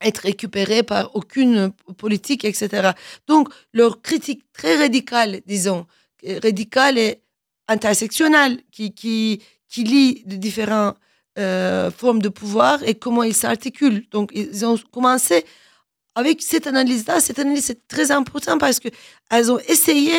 [0.00, 2.90] être récupéré par aucune politique, etc.
[3.26, 5.86] Donc, leur critique très radicale, disons,
[6.26, 7.22] euh, radicale et
[7.68, 10.96] intersectionnelle, qui, qui, qui lie de différentes
[11.38, 14.04] euh, formes de pouvoir et comment ils s'articulent.
[14.10, 15.44] Donc, ils ont commencé
[16.14, 17.20] avec cette analyse-là.
[17.20, 20.12] Cette analyse est très importante parce qu'elles ont essayé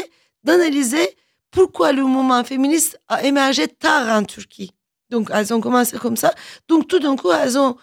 [0.43, 1.07] d'analyser
[1.51, 4.71] pourquoi le mouvement féministe a émergé tard en Turquie.
[5.11, 6.33] Donc, elles ont commencé comme ça.
[6.67, 7.77] Donc, tout d'un coup, elles ont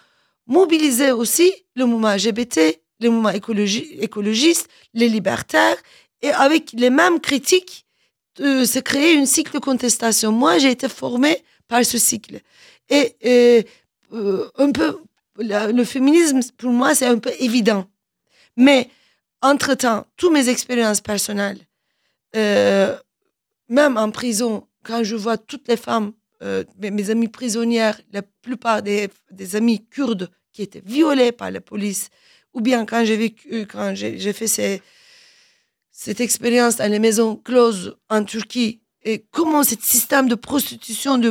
[0.47, 5.77] mobilisé aussi le mouvement LGBT, le mouvement écologi- écologiste, les libertaires,
[6.21, 7.85] et avec les mêmes critiques,
[8.41, 10.31] euh, se créer une cycle de contestation.
[10.33, 12.41] Moi, j'ai été formée par ce cycle.
[12.91, 13.63] Et euh,
[14.13, 14.99] euh, un peu,
[15.37, 17.87] le féminisme, pour moi, c'est un peu évident.
[18.57, 18.89] Mais,
[19.41, 21.59] entre-temps, toutes mes expériences personnelles,
[22.35, 22.95] euh,
[23.69, 26.11] même en prison, quand je vois toutes les femmes,
[26.79, 32.09] mes, amies prisonnières, la plupart des, des amies kurdes qui étaient violées par la police,
[32.53, 34.81] ou bien quand j'ai vécu, quand j'ai fait ces,
[35.91, 41.29] cette expérience dans les maisons closes en Turquie, et comment ce système de prostitution de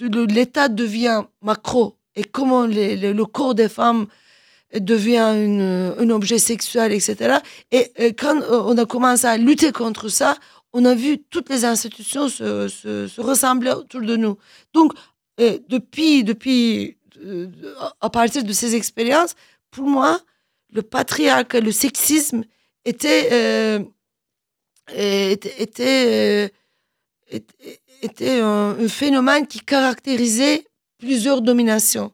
[0.00, 4.06] l'État devient macro, et comment le corps des femmes
[4.74, 5.16] devient
[5.98, 7.38] un objet sexuel, etc.
[7.72, 10.36] Et quand euh, on a commencé à lutter contre ça,
[10.72, 14.36] on a vu toutes les institutions se, se- se ressembler autour de nous.
[14.72, 14.92] Donc,
[15.38, 17.48] depuis, depuis euh,
[18.00, 19.34] à partir de ces expériences,
[19.72, 20.20] pour moi,
[20.72, 22.44] le patriarcat, le sexisme
[22.84, 23.80] était, euh,
[24.94, 26.52] était, était-
[28.02, 30.64] était un, un phénomène qui caractérisait
[30.98, 32.12] plusieurs dominations.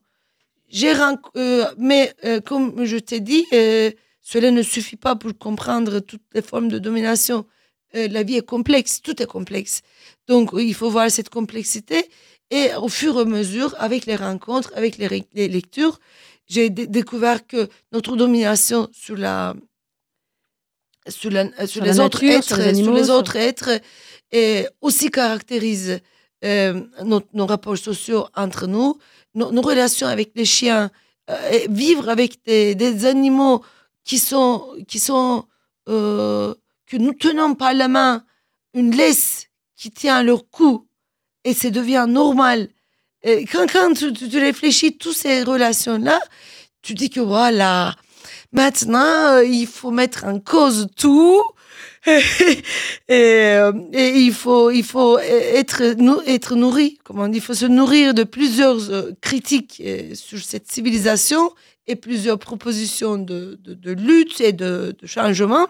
[0.68, 0.92] J'ai
[1.36, 6.22] euh, mais euh, comme je t'ai dit, euh, cela ne suffit pas pour comprendre toutes
[6.34, 7.46] les formes de domination.
[7.94, 9.82] Euh, la vie est complexe, tout est complexe.
[10.26, 12.08] Donc il faut voir cette complexité
[12.50, 15.08] et au fur et à mesure, avec les rencontres, avec les,
[15.48, 15.98] lectures,
[16.48, 19.54] j'ai dé- découvert que notre domination sur la
[21.08, 23.70] sur, la- sur Sur les la autres nature, êtres, sur les sur autres êtres,
[24.32, 26.00] et aussi caractérise
[26.44, 28.98] euh, nos, rapports sociaux entre nous,
[29.34, 30.90] nos, relations avec les chiens,
[31.30, 33.64] euh, vivre avec des, animaux
[34.04, 35.46] qui sont, qui sont
[35.88, 36.54] euh,
[36.86, 38.24] que nous tenons par la main,
[38.74, 40.86] une laisse qui tient leur cou,
[41.44, 42.68] et ça devient normal.
[43.50, 46.20] Quand, tu, tu- réfléchis toutes ces relations-là,
[46.82, 47.96] tu dis que voilà,
[48.52, 51.42] maintenant, il faut mettre en cause tout.
[52.06, 52.62] et,
[53.08, 55.82] euh, et il faut, il faut être,
[56.26, 60.70] être nourri, comment dit, il faut se nourrir de plusieurs euh, critiques euh, sur cette
[60.70, 61.52] civilisation
[61.86, 65.66] et plusieurs propositions de, de, lutte et de, de changement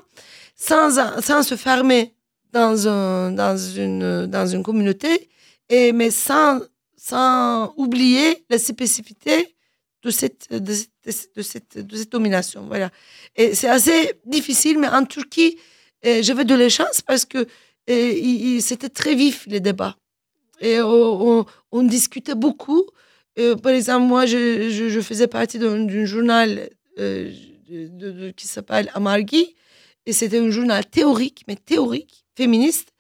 [0.55, 2.15] sans, sans se fermer
[2.53, 5.29] dans, un, dans, une, dans une communauté,
[5.69, 6.61] et, mais sans,
[6.97, 9.55] sans oublier la spécificité
[10.03, 12.65] de cette, de, cette, de, cette, de cette domination.
[12.67, 12.91] Voilà.
[13.35, 15.59] Et c'est assez difficile, mais en Turquie,
[16.07, 17.47] euh, j'avais de la chance parce que
[18.61, 19.97] c'était très vif les débats.
[20.61, 21.45] Et on,
[21.83, 22.85] discutait beaucoup.
[23.63, 27.31] Par exemple, moi, je, faisais partie d'un journal euh,
[27.69, 29.55] de- de- de- qui s'appelle Amargi.
[30.07, 32.93] Et c'était un journal théorique, mais théorique, féministe.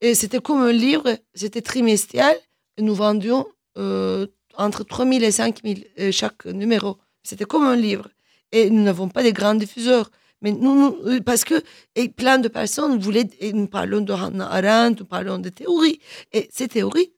[0.00, 2.36] Et c'était comme un livre, c'était trimestriel.
[2.76, 6.98] Et nous vendions euh, entre 3 000 et 5 000 euh, chaque numéro.
[7.22, 8.08] C'était comme un livre.
[8.52, 10.10] Et nous n'avons pas des grands diffuseurs.
[10.44, 11.54] Mais nous, nous- euh, parce que
[11.96, 15.98] et plein de personnes voulaient, et nous parlons de Hannah Arendt, nous parlons de théories.
[16.32, 17.10] Et ces théories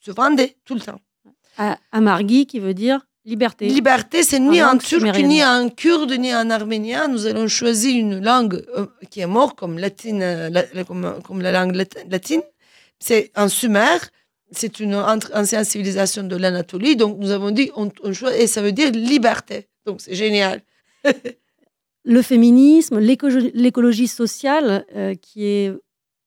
[0.00, 1.00] se vendaient tout le temps.
[1.56, 3.66] À, Amargui, qui veut dire liberté.
[3.68, 5.28] Liberté, c'est ni langue turc, sumérienne.
[5.28, 7.06] ni en kurde, ni en arménien.
[7.06, 11.40] Nous allons choisir une langue euh, qui est morte, comme, latine, euh, la- comme, comme
[11.40, 12.42] la langue lat- latine.
[12.98, 13.96] C'est en sumer.
[14.50, 16.96] C'est une ancienne civilisation de l'Anatolie.
[16.96, 19.68] Donc, nous avons dit, on, on choisit, et ça veut dire liberté.
[19.86, 20.62] Donc, c'est génial.
[22.04, 25.72] le féminisme, l'éco- l'écologie sociale, euh, qui est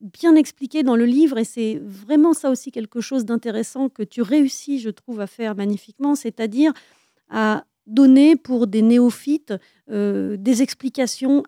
[0.02, 4.22] bien expliqué dans le livre, et c'est vraiment ça aussi quelque chose d'intéressant que tu
[4.22, 6.74] réussis, je trouve, à faire magnifiquement, c'est-à-dire
[7.30, 9.54] à donner pour des néophytes
[9.92, 11.44] euh, des explications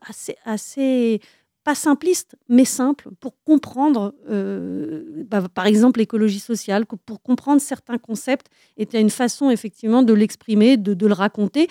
[0.45, 1.19] assez,
[1.63, 7.97] pas simpliste, mais simple, pour comprendre, euh, bah, par exemple, l'écologie sociale, pour comprendre certains
[7.97, 8.47] concepts.
[8.77, 11.67] Et tu as une façon, effectivement, de l'exprimer, de, le raconter.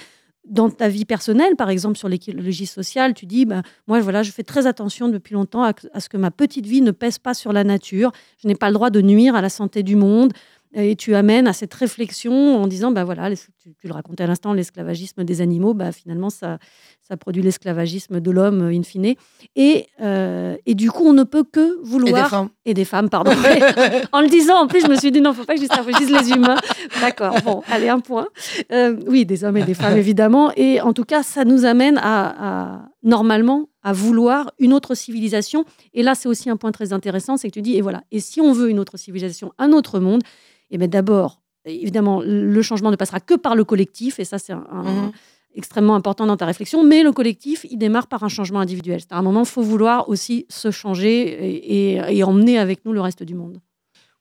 [0.49, 4.31] Dans ta vie personnelle, par exemple, sur l'écologie sociale, tu dis, bah, moi, voilà, je
[4.31, 7.53] fais très attention depuis longtemps à ce que ma petite vie ne pèse pas sur
[7.53, 8.13] la nature.
[8.43, 10.33] Je n'ai pas le droit de nuire à la santé du monde
[10.75, 14.53] et tu amènes à cette réflexion en disant, bah voilà, tu, le racontais à l'instant,
[14.53, 16.59] l'esclavagisme des animaux, bah finalement, ça,
[17.01, 19.15] ça produit l'esclavagisme de l'homme, in fine.
[19.55, 22.21] Et, euh, et du coup, on ne peut que vouloir...
[22.21, 22.49] Et des femmes.
[22.67, 23.33] Et des femmes, pardon.
[24.13, 25.61] en le disant, en plus, je me suis dit, non, il ne faut pas que
[25.61, 26.57] je dise les humains.
[27.01, 28.29] D'accord, bon, allez, un point.
[28.73, 30.53] Euh, oui, des hommes et des femmes, évidemment.
[30.57, 35.65] Et en tout cas, ça nous amène à, à normalement, à vouloir une autre civilisation.
[35.95, 38.21] Et là, c'est aussi un point très intéressant, c'est que tu dis, et voilà, et
[38.21, 40.23] si on veut une autre civilisation, un autre monde,
[40.71, 44.39] et eh bien d'abord, évidemment, le changement ne passera que par le collectif, et ça,
[44.39, 45.13] c'est mhm.
[45.55, 49.01] extrêmement important dans ta réflexion, mais le collectif, il démarre par un changement individuel.
[49.01, 53.01] C'est à un moment, il faut vouloir aussi se changer et, emmener avec nous le
[53.01, 53.61] reste du monde.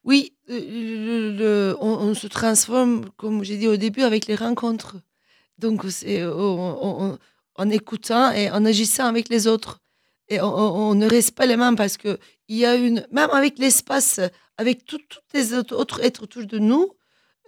[0.03, 4.97] Oui, euh, on, se transforme, comme j'ai dit au début, avec les rencontres.
[5.57, 9.79] Donc, c'est en écoutant et en agissant avec les autres.
[10.27, 13.59] Et on, ne reste pas les mains parce que il y a une, même avec
[13.59, 14.19] l'espace,
[14.57, 14.99] avec tous
[15.33, 16.91] les autres êtres autour de nous,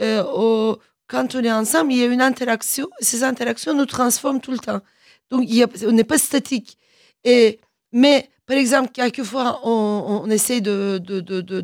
[0.01, 0.75] euh,
[1.07, 2.89] quand on est ensemble, il y a une interaction.
[2.99, 4.81] Ces interactions nous transforment tout le temps.
[5.29, 5.47] Donc,
[5.85, 6.77] on n'est pas statique.
[7.23, 7.59] Et,
[7.91, 11.61] mais, par exemple, quelquefois, on, essaie d'agir de, de,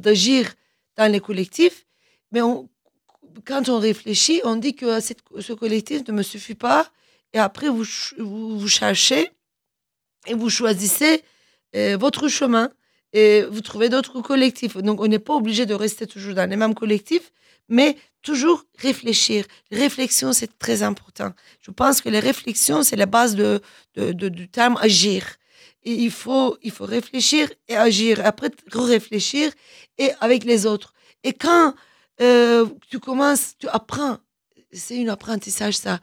[0.98, 1.86] dans les collectifs,
[2.32, 2.42] mais
[3.46, 6.90] quand on réfléchit, on dit que ce collectif ne me suffit pas.
[7.34, 7.86] Et après, vous,
[8.18, 9.32] vous, vous cherchez
[10.28, 11.24] et vous choisissez
[11.76, 12.72] euh, votre chemin
[13.14, 14.76] et vous trouvez d'autres collectifs.
[14.78, 17.32] Donc, on n'est pas obligé de rester toujours dans les mêmes collectifs,
[17.70, 19.46] mais toujours réfléchir.
[19.72, 21.32] Réflexion, c'est très important.
[21.62, 23.62] Je pense que les réflexions, c'est la base de,
[23.96, 25.24] du terme agir.
[25.86, 28.26] Il faut, il faut réfléchir et agir.
[28.26, 29.52] Après, réfléchir
[29.98, 30.94] et avec les autres.
[31.24, 31.76] Et quand
[32.22, 34.18] euh, tu commences, tu apprends,
[34.72, 36.00] c'est un apprentissage ça,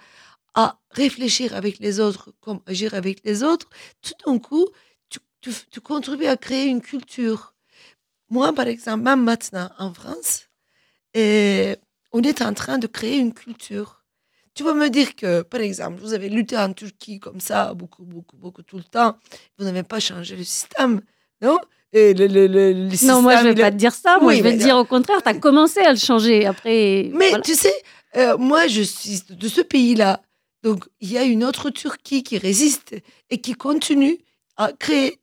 [0.55, 3.69] à réfléchir avec les autres comme agir avec les autres,
[4.03, 4.67] tout d'un coup,
[5.41, 7.55] tu, contribues à créer une culture.
[8.29, 10.49] Moi, par exemple, même maintenant en France,
[11.15, 11.77] et
[12.13, 14.05] on est en train de créer une culture.
[14.55, 18.05] Tu vas me dire que, par exemple, vous avez lutté en Turquie comme ça, beaucoup,
[18.05, 19.17] beaucoup, beaucoup, tout le temps.
[19.59, 21.01] Vous n'avez pas changé le système,
[21.41, 21.59] non?
[21.93, 24.19] Et le, le, non, moi, je ne vais pas te dire ça.
[24.21, 26.47] Moi, je vais te dire au contraire, tu as commencé à le changer.
[26.47, 27.75] Après, mais tu sais,
[28.17, 30.21] euh, moi, je suis de ce pays-là.
[30.63, 32.95] Donc, il y a une autre Turquie qui résiste
[33.31, 34.19] et qui continue
[34.79, 35.19] créer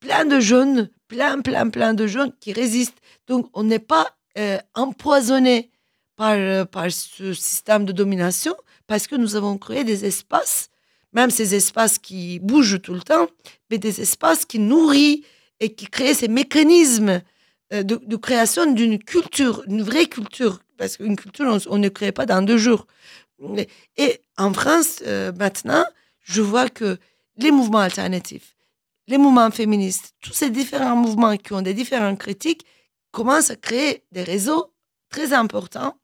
[0.00, 2.98] plein de jeunes, plein, plein, plein de jeunes qui résistent.
[3.26, 5.70] Donc, on n'est pas euh, empoisonné
[6.16, 8.54] par, euh, par ce système de domination
[8.86, 10.68] parce que nous avons créé des espaces,
[11.12, 13.28] même ces espaces qui bougent tout le temps,
[13.70, 15.24] mais des espaces qui nourrissent
[15.60, 17.22] et qui créent ces mécanismes
[17.72, 20.60] euh, de, création d'une culture, une vraie culture.
[20.76, 22.86] Parce qu'une culture, on, ne crée pas dans deux jours.
[23.96, 25.02] Et en France,
[25.38, 25.84] maintenant,
[26.20, 26.98] je vois que
[27.38, 28.55] les mouvements alternatifs,
[29.08, 32.64] les mouvements féministes, tous ces différents mouvements qui ont des différentes critiques,
[33.12, 34.72] commencent à créer des réseaux
[35.08, 35.96] très importants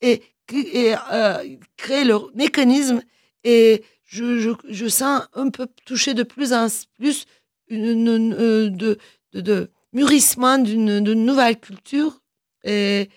[0.00, 3.02] et, et euh, créer leur mécanisme.
[3.44, 6.66] Et je, je, sens un peu toucher de plus en
[6.98, 7.26] plus
[7.70, 8.98] euh, de,
[9.32, 12.20] de, mûrissement d'une nouvelle culture.
[12.64, 13.08] Et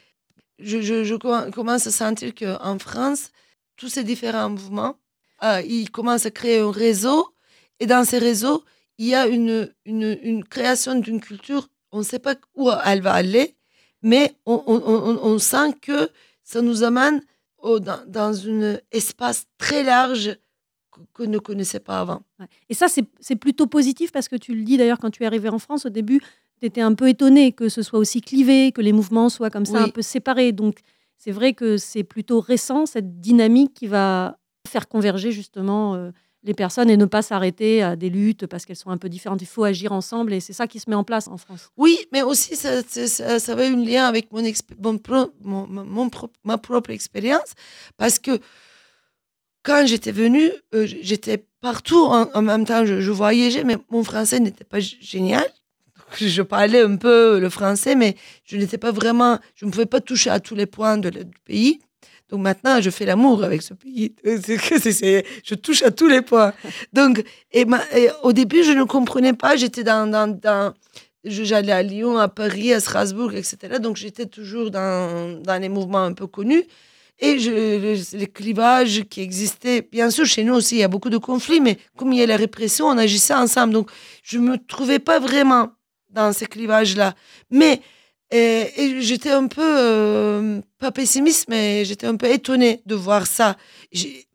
[0.60, 3.32] je, je, commence à sentir qu'en France,
[3.76, 4.98] tous ces différents mouvements,
[5.43, 7.34] euh, ils commencent à créer un réseau.
[7.80, 8.63] Et dans ces réseaux,
[8.97, 13.01] il y a une, une, une création d'une culture, on ne sait pas où elle
[13.01, 13.56] va aller,
[14.01, 14.82] mais on, on,
[15.23, 16.10] on, sent que
[16.43, 17.21] ça nous amène
[17.58, 20.38] au, dans, dans un espace très large
[21.13, 22.21] qu'on ne connaissait pas avant.
[22.69, 25.49] Et ça, c'est plutôt positif parce que tu le dis d'ailleurs quand tu es arrivé
[25.49, 26.19] en France, au début,
[26.60, 29.65] tu étais un peu étonné que ce soit aussi clivé, que les mouvements soient comme
[29.65, 30.51] ça un peu séparés.
[30.51, 30.79] Donc,
[31.17, 36.12] c'est vrai que c'est plutôt récent, cette dynamique qui va faire converger justement euh,
[36.43, 39.41] les personnes et ne pas s'arrêter à des luttes parce qu'elles sont un peu différentes.
[39.41, 41.69] Il faut agir ensemble et c'est ça qui se met en place en France.
[41.77, 44.43] Oui, mais aussi ça, ça, ça avait un lien avec mon,
[45.41, 46.10] mon,
[46.43, 47.53] ma propre expérience
[47.97, 48.39] parce que
[49.63, 54.65] quand j'étais venue, euh, j'étais partout en, même temps, je, voyageais, mais mon français n'était
[54.65, 55.47] pas génial.
[56.17, 60.02] Je parlais un peu le français, mais je n'étais pas vraiment, je ne pouvais pas
[60.02, 61.79] toucher à tous les points de, du pays.
[62.34, 64.15] Donc maintenant, je fais l'amour avec ce pays.
[64.25, 66.52] je touche à tous les points.
[66.92, 67.23] Donc,
[68.23, 69.56] au début, je ne comprenais pas.
[69.56, 70.73] J'étais dans, dans,
[71.23, 73.77] j'allais à Lyon, à Paris, à Strasbourg, etc.
[73.79, 76.63] Donc j'étais toujours dans, dans les mouvements un peu connus.
[77.19, 81.19] Et les clivages qui existaient, bien sûr, chez nous aussi, il y a beaucoup de
[81.19, 83.73] conflits, mais comme il y a la répression, on agissait ensemble.
[83.73, 83.92] Donc,
[84.23, 85.69] je ne me trouvais pas vraiment
[86.10, 87.13] dans ces clivages-là.
[87.52, 87.79] Mais
[88.36, 93.58] et, j'étais un peu, euh, pas pessimiste, mais j'étais un peu étonnée de voir ça.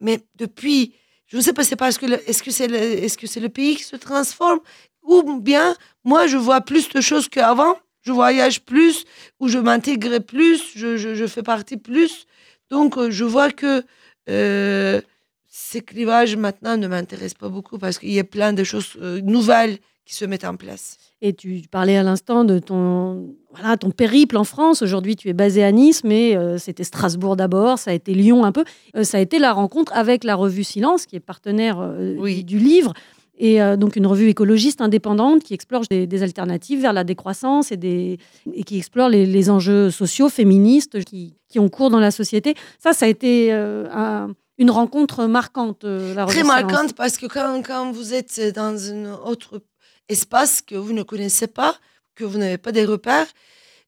[0.01, 0.95] Mais depuis,
[1.27, 3.75] je ne sais pas, c'est parce que est-ce que c'est le, est-ce que le pays
[3.77, 4.61] qui se transforme?
[5.03, 5.75] Ou bien
[6.05, 7.77] moi je vois plus de choses qu'avant.
[8.03, 9.05] Je voyage plus,
[9.41, 12.27] ou je m'intègre plus, je, je, fais partie plus.
[12.71, 13.83] Donc euh, je vois que
[14.31, 15.01] euh,
[15.49, 19.79] ces clivages maintenant ne m'intéressent pas beaucoup parce qu'il y a plein de choses nouvelles
[20.09, 20.97] qui se mettent en place.
[21.21, 24.81] Et tu parlais à l'instant de ton, voilà, ton périple en France.
[24.81, 28.45] Aujourd'hui, tu es basé à Nice, mais euh, c'était Strasbourg d'abord, ça a été Lyon
[28.45, 28.65] un peu.
[28.97, 32.43] Euh, ça a été la rencontre avec la revue Silence, qui est partenaire euh, Oui.
[32.43, 32.95] du, livre.
[33.41, 37.77] Et donc une revue écologiste indépendante qui explore des, des alternatives vers la décroissance et,
[37.77, 38.19] des,
[38.53, 42.57] et qui explore les, les enjeux sociaux, féministes qui, qui ont cours dans la société.
[42.81, 47.93] Ça, ça a été un- une rencontre marquante, la Très marquante parce que quand, quand
[47.93, 49.63] vous êtes dans un autre
[50.09, 51.79] espace que vous ne connaissez pas,
[52.15, 53.27] que vous n'avez pas des repères,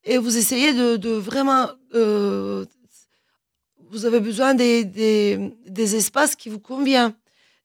[0.04, 1.68] et vous essayez de, vraiment...
[1.94, 2.64] euh,
[3.90, 7.12] vous avez besoin des, des, espaces qui vous conviennent.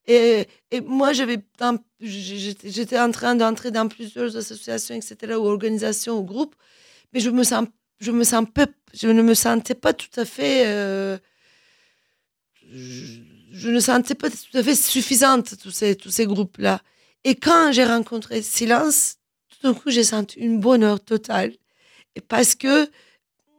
[0.08, 6.56] Et, et moi, j'étais en train d'entrer dans plusieurs associations, etc., ou organisations, ou groupes,
[7.14, 7.44] mais je me
[8.00, 8.46] je me sens
[8.94, 11.18] je ne me sentais pas tout à fait, euh,
[12.72, 13.20] je,
[13.52, 16.82] je ne sentais pas tout à fait suffisante tous ces, tous ces groupes-là.
[17.26, 19.16] Et quand j'ai rencontré Silence,
[19.50, 21.54] tout d'un coup, j'ai senti une bonheur totale,
[22.28, 22.88] parce que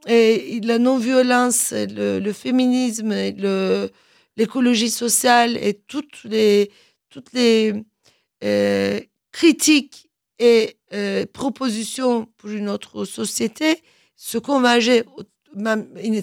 [0.07, 3.13] la non-violence, le, féminisme,
[4.37, 6.71] l'écologie sociale et toutes les,
[8.43, 8.99] euh,
[9.33, 10.09] critiques
[10.39, 13.83] et euh, propositions pour une autre société
[14.15, 15.03] se convergeaient.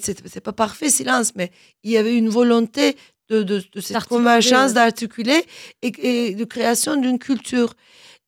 [0.01, 1.51] c'est pas parfait, silence, mais
[1.83, 2.97] il y avait une volonté
[3.29, 3.93] de, de, de cette
[4.69, 4.75] ouais.
[4.75, 5.45] d'articuler
[5.83, 7.75] et, et de création d'une culture.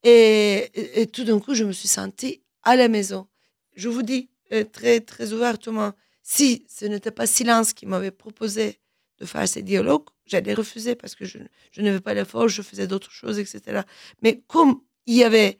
[0.02, 3.26] Et, et- et tout d'un coup, je me suis sentie à la maison.
[3.74, 5.92] Je vous dis euh, très, très ouvertement,
[6.22, 8.78] si ce n'était pas Silence qui m'avait proposé
[9.18, 11.38] de faire ces dialogues, j'allais refuser parce que je,
[11.72, 13.82] je n'avais pas l'effort, je faisais d'autres choses, etc.
[14.22, 15.58] Mais comme il y avait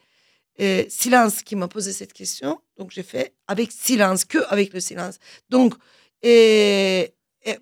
[0.60, 4.80] euh, Silence qui m'a posé cette question, donc j'ai fait avec Silence, que avec le
[4.80, 5.18] silence.
[5.50, 5.74] Donc,
[6.22, 7.14] et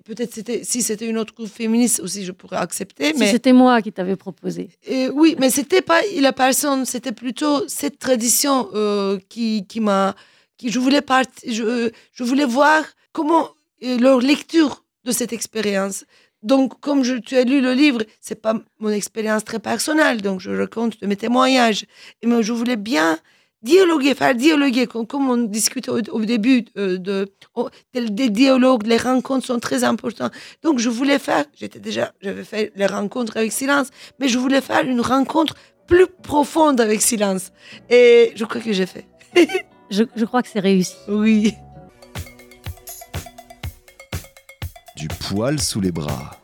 [0.04, 3.52] peut-être c'était, si c'était une autre groupe féministe aussi, je pourrais accepter, Si mais c'était
[3.52, 4.70] moi qui t'avais proposé.
[5.12, 10.14] oui, mais c'était pas la personne, c'était plutôt cette tradition euh, qui, qui m'a,
[10.56, 11.02] qui je voulais
[11.46, 13.50] je, je voulais voir comment
[13.82, 16.04] euh, leur lecture de cette expérience.
[16.42, 20.40] Donc, comme je, tu as lu le livre, c'est pas mon expérience très personnelle, donc
[20.40, 21.86] je raconte de mes témoignages.
[22.22, 23.18] Et moi, je voulais bien
[23.64, 27.32] dialoguer, faire dialoguer, comme, comme on discutait au, au début euh, de,
[27.94, 30.32] des, des dialogues, les rencontres sont très importantes.
[30.62, 33.88] Donc, je voulais faire, j'étais déjà, j'avais fait les rencontres avec silence,
[34.20, 35.54] mais je voulais faire une rencontre
[35.86, 37.50] plus profonde avec silence.
[37.90, 39.06] Et je crois que j'ai fait.
[39.90, 40.94] Je, je crois que c'est réussi.
[41.08, 41.52] Oui.
[44.96, 46.40] Du poil sous les bras.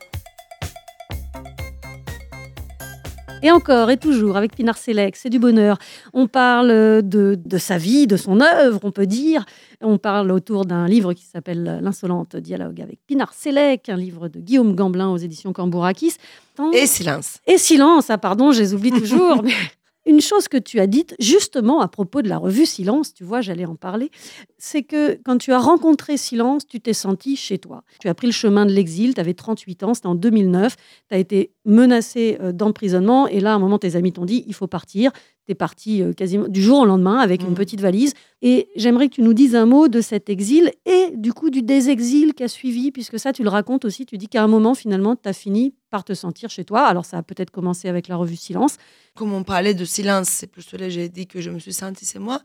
[3.42, 5.78] Et encore et toujours avec Pinar Selec, c'est du bonheur.
[6.12, 9.46] On parle de, de sa vie, de son œuvre, on peut dire.
[9.80, 14.40] On parle autour d'un livre qui s'appelle L'insolente dialogue avec Pinar Selec, un livre de
[14.40, 16.16] Guillaume Gamblin aux éditions Cambourakis.
[16.54, 17.38] Tant- Et silence.
[17.46, 19.42] Et silence, ah pardon, je les oublie toujours.
[19.42, 19.52] mais
[20.06, 23.40] une chose que tu as dite justement à propos de la revue Silence, tu vois,
[23.40, 24.10] j'allais en parler,
[24.58, 27.82] c'est que quand tu as rencontré Silence, tu t'es senti chez toi.
[28.00, 31.14] Tu as pris le chemin de l'exil, tu avais 38 ans, c'était en 2009, tu
[31.14, 34.54] as été menacé euh, d'emprisonnement et là, à un moment, tes amis t'ont dit, il
[34.54, 35.12] faut partir.
[35.46, 37.54] Tu es parti euh, quasiment du jour au lendemain avec une Mhm.
[37.54, 38.12] petite valise.
[38.42, 41.62] Et j'aimerais que tu nous dises un mot de cet exil et du coup du
[41.62, 44.06] désexil qui a suivi, puisque ça, tu le racontes aussi.
[44.06, 46.82] Tu dis qu'à un moment, finalement, tu as fini par te sentir chez toi.
[46.86, 48.76] Alors, ça a peut-être commencé avec la revue Silence.
[49.16, 52.06] Comme on parlait de silence, c'est plus cela j'ai dit que je me suis sentie
[52.06, 52.40] chez moi,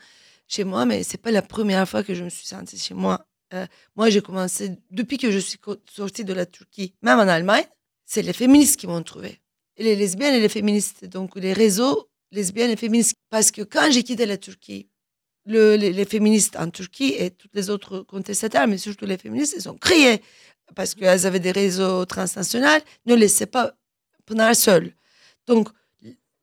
[0.48, 3.26] chez moi, mais c'est pas la première fois que je me suis sentie chez moi.
[3.54, 5.60] Euh, moi, j'ai commencé depuis que je suis
[5.94, 7.66] sortie de la Turquie, même en Allemagne,
[8.06, 9.40] c'est les féministes qui m'ont trouvé.
[9.78, 13.16] Et les lesbiennes et les féministes, donc les réseaux lesbiennes et féministes.
[13.30, 14.88] Parce que quand j'ai quitté la Turquie,
[15.46, 19.70] le- les, féministes en Turquie et toutes les autres contestataires, mais surtout les féministes, ils
[19.70, 20.22] ont crié
[20.76, 22.68] parce qu'elles avaient des réseaux transnationaux,
[23.06, 23.74] ne laissaient pas
[24.26, 24.94] pendant seule.
[25.46, 25.70] Donc,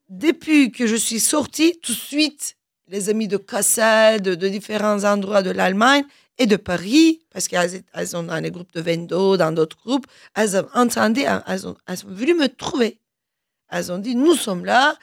[0.08, 5.02] depuis que je suis sortie, tout de suite, les amis de Kassel, de, de différents
[5.04, 6.04] endroits de l'Allemagne
[6.38, 10.06] et de Paris, parce qu'elles elles sont dans les groupes de Vendo, dans d'autres groupes,
[10.36, 12.98] elles ont entendu, elles ont, elles sont venues me trouver.
[13.70, 14.96] Elles ont dit, nous sommes là,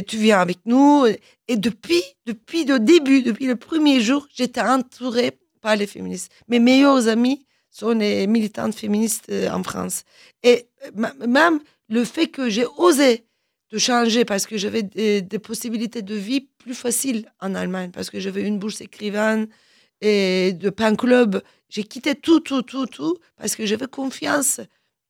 [0.00, 1.06] tu viens avec nous.
[1.48, 6.32] Et depuis, depuis le début, depuis le premier jour, j'étais entourée par les féministes.
[6.48, 10.04] Mes meilleurs amis sont les militantes féministes euh, en France.
[10.42, 13.24] Et euh, même le fait que j'ai osé
[13.70, 18.20] de changer parce que j'avais des, possibilités de vie plus faciles en Allemagne, parce que
[18.20, 19.48] j'avais une bourse écrivaine
[20.02, 21.42] et de pain club.
[21.70, 24.60] J'ai quitté tout, tout, tout, tout, parce que j'avais confiance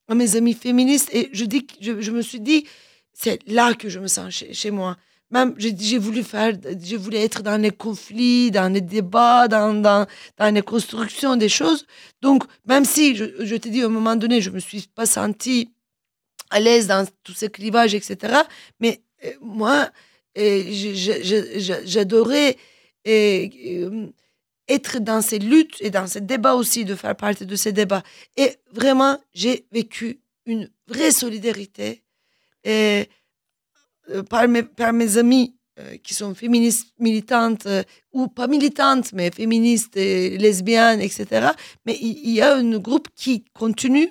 [0.08, 1.10] en mes amis féministes.
[1.12, 2.64] Et je, dis, je me suis dit,
[3.12, 4.96] c'est là que je me sens chez, moi.
[5.30, 6.52] Même, j'ai voulu faire,
[7.12, 10.06] être dans les conflits, dans les débats, dans, dans,
[10.36, 11.86] dans les constructions des choses.
[12.20, 15.06] Donc, même si, je, je te dis, à un moment donné, je me suis pas
[15.06, 15.70] sentie
[16.50, 18.42] à l'aise dans tous ces clivages, etc.
[18.78, 19.90] Mais euh, moi,
[20.38, 20.62] euh,
[21.84, 22.56] j'adorais
[23.08, 24.06] euh,
[24.68, 28.02] être dans ces luttes et dans ces débats aussi, de faire partie de ces débats.
[28.36, 32.02] Et vraiment, j'ai vécu une vraie solidarité
[32.64, 33.08] et,
[34.10, 37.82] euh, par, mes, par amis euh, qui sont féministes, militantes, euh,
[38.12, 41.48] ou pas militantes, mais féministes et lesbiennes, etc.
[41.86, 44.10] Mais il y, a un groupe qui continue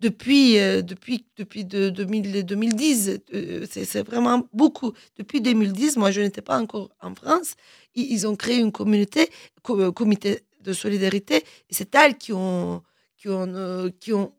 [0.00, 3.20] depuis, depuis, depuis de, 2000 2010.
[3.34, 4.92] euh, c'est vraiment beaucoup.
[5.16, 7.54] Depuis 2010, moi, je n'étais pas encore en France.
[7.94, 9.30] Ils, ont créé une communauté,
[9.62, 11.44] co- comité de solidarité.
[11.70, 12.82] C'est elles qui ont,
[13.16, 14.32] qui ont, qui ont,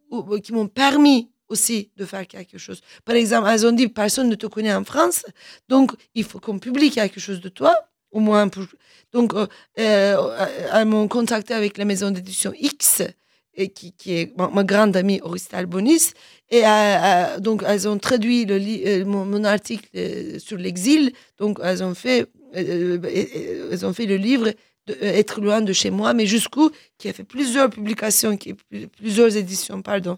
[0.43, 2.81] qui m'ont permis aussi de faire quelque chose.
[3.05, 5.25] Par exemple, elles ont dit, personne ne te connaît en France,
[5.69, 7.73] donc il faut qu'on publie quelque chose de toi,
[8.11, 8.47] au moins.
[8.47, 8.63] Pour...
[9.13, 9.47] Donc, euh,
[9.79, 13.03] euh, elles m'ont contacté avec la maison d'édition X,
[13.73, 16.11] qui, qui est ma, grande amie Auristal Bonis.
[16.51, 19.89] Et euh, donc, elles ont traduit le mon, mon article
[20.39, 21.11] sur l'exil.
[21.39, 24.51] Donc, elles ont fait, elles ont fait le livre
[24.89, 28.37] euh, Être loin de chez moi, mais jusqu'où, qui a fait plusieurs publications,
[28.97, 30.17] plusieurs éditions, pardon.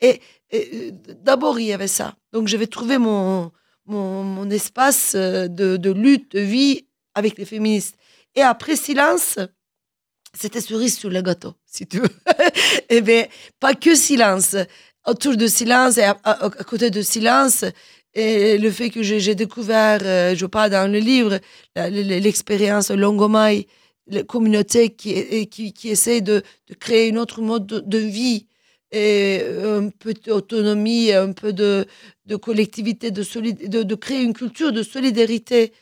[0.00, 0.90] Et, et, euh,
[1.22, 2.14] d'abord, il y avait ça.
[2.32, 3.50] Donc, je vais trouver mon,
[3.86, 7.96] mon, espace euh, de, lutte, de vie avec les féministes.
[8.34, 9.38] Et après, silence,
[10.32, 12.08] c'était cerise sur le gâteau, si tu veux.
[12.88, 13.26] Eh bien,
[13.60, 14.56] pas que silence.
[15.06, 16.16] Autour de silence et à,
[16.66, 17.64] côté de silence,
[18.14, 20.00] et le fait que j'ai découvert,
[20.34, 21.40] je parle dans le livre,
[21.76, 23.66] l'expérience Longomai,
[24.06, 28.46] la communauté qui, qui, qui essaie de, de créer une autre mode de, de vie,
[28.92, 31.84] et un peu d'autonomie, un peu de,
[32.26, 35.72] de collectivité, de, solid- de, de créer une culture de solidarité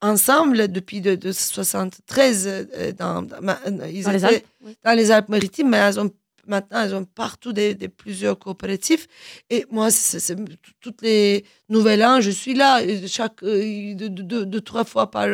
[0.00, 4.46] ensemble depuis de, de 73 euh, dans, dans, Dans les Alpes.
[4.64, 4.76] oui.
[4.84, 6.10] dans les Alpes-Maritimes, mais elles ont,
[6.46, 9.06] maintenant, elles ont partout des, plusieurs coopératifs.
[9.50, 10.36] Et moi, c'est,
[10.80, 15.28] toutes les nouvelles ans, je suis là, chaque, euh, deux, deux, deux, trois fois par,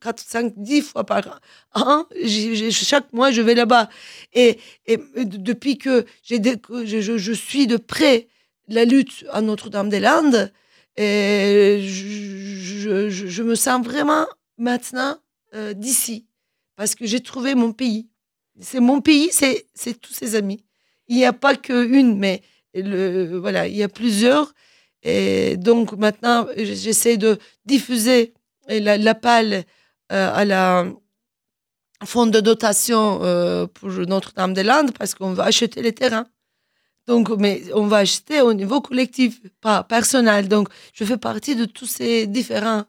[0.00, 1.40] quatre, cinq, dix fois par
[1.74, 2.04] an,
[2.70, 3.88] chaque mois, je vais là-bas.
[4.32, 4.58] Et,
[5.16, 6.40] depuis que, j'ai,
[6.84, 8.28] je, suis de près
[8.68, 10.52] la lutte à Notre-Dame-des-Landes,
[10.96, 14.26] et je me sens vraiment
[14.58, 15.18] maintenant
[15.54, 16.26] euh, d'ici,
[16.76, 18.08] parce que j'ai trouvé mon pays.
[18.60, 19.66] C'est mon pays, c'est
[20.00, 20.64] tous ses amis.
[21.08, 22.42] Il n'y a pas qu'une, mais
[22.74, 24.52] voilà, il y a plusieurs.
[25.02, 28.34] Et donc maintenant, j'essaie de diffuser
[28.68, 29.64] la- l'appel
[30.12, 30.86] euh, à la
[32.04, 36.26] fonds de dotation euh, pour Notre-Dame-des-Landes parce qu'on va acheter les terrains.
[37.06, 40.48] Donc, mais on va acheter au niveau collectif, pas personnel.
[40.48, 42.84] Donc, je fais partie de tous ces différents.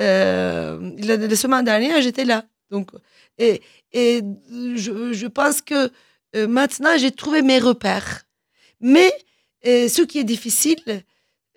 [0.00, 2.44] Euh, la, la semaine dernière, j'étais là.
[2.70, 2.90] Donc,
[3.38, 3.62] et,
[3.92, 5.90] et je, pense que
[6.36, 8.24] euh, maintenant, j'ai trouvé mes repères.
[8.80, 9.12] Mais
[9.66, 11.02] euh, ce qui est difficile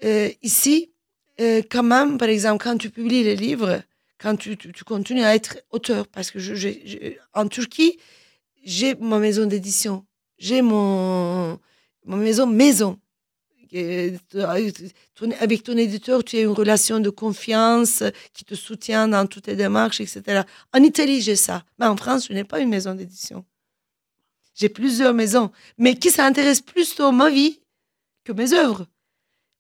[0.04, 0.92] euh, ici,
[1.40, 3.82] euh, quand même, par exemple, quand tu publies les livres,
[4.18, 6.40] quand tu, continues à être auteur, parce que
[7.34, 7.98] en Turquie,
[8.64, 10.06] j'ai ma maison d'édition,
[10.38, 11.60] j'ai mon,
[12.06, 13.00] ma maison maison.
[13.74, 14.18] Euh,
[15.40, 18.04] Avec ton éditeur, tu as une relation de confiance
[18.34, 20.42] qui te soutient dans toutes tes démarches, etc.
[20.74, 21.64] En Italie, j'ai ça.
[21.80, 23.46] Mais en France, je n'ai pas une maison d'édition.
[24.56, 27.60] J'ai plusieurs maisons, mais qui s'intéressent plus à ma vie
[28.26, 28.86] que mes œuvres.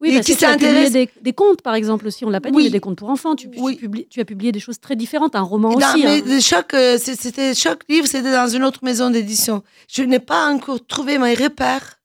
[0.02, 2.26] Oui, parce qui tu s'intéresse- des, des contes, par exemple, aussi.
[2.26, 2.64] On l'a pas dit, Oui.
[2.66, 3.36] mais des contes pour enfants.
[3.36, 3.76] Tu, tu Oui.
[3.76, 6.04] publies- tu as publié des choses très différentes, un roman Non, aussi.
[6.04, 6.40] mais hein.
[6.42, 9.64] chaque, euh, c'est- c'était, chaque livre, c'était dans une autre maison d'édition.
[9.88, 12.00] Je n'ai pas encore trouvé mes repères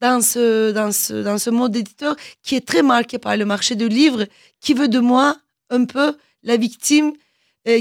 [0.00, 3.74] dans ce, dans ce, dans ce mode d'éditeur qui est très marqué par le marché
[3.74, 4.26] du livre,
[4.60, 5.36] qui veut de moi
[5.70, 7.12] un peu la victime,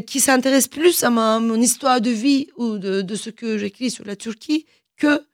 [0.06, 3.90] qui s'intéresse plus à ma, mon histoire de vie ou de, de ce que j'écris
[3.90, 4.66] sur la Turquie
[4.98, 5.26] que,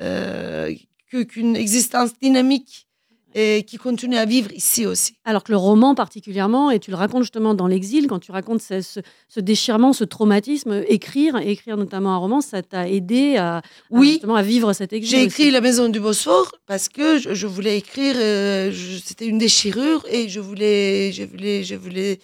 [0.00, 0.72] euh,
[1.10, 2.87] qu'une existence dynamique
[3.34, 5.12] et qui continue à vivre ici aussi.
[5.24, 8.62] Alors que le roman particulièrement, et tu le racontes justement dans l'exil, quand tu racontes
[8.62, 13.58] ce, ce- ce déchirement, ce traumatisme, écrire, écrire notamment un roman, ça t'a aidé à,
[13.58, 14.12] à Oui.
[14.12, 15.18] justement à vivre cet exil.
[15.18, 18.72] J'ai écrit La Maison du Bosphore parce que je, je voulais écrire, euh,
[19.04, 22.18] c'était une déchirure et je voulais, je voulais, je voulais,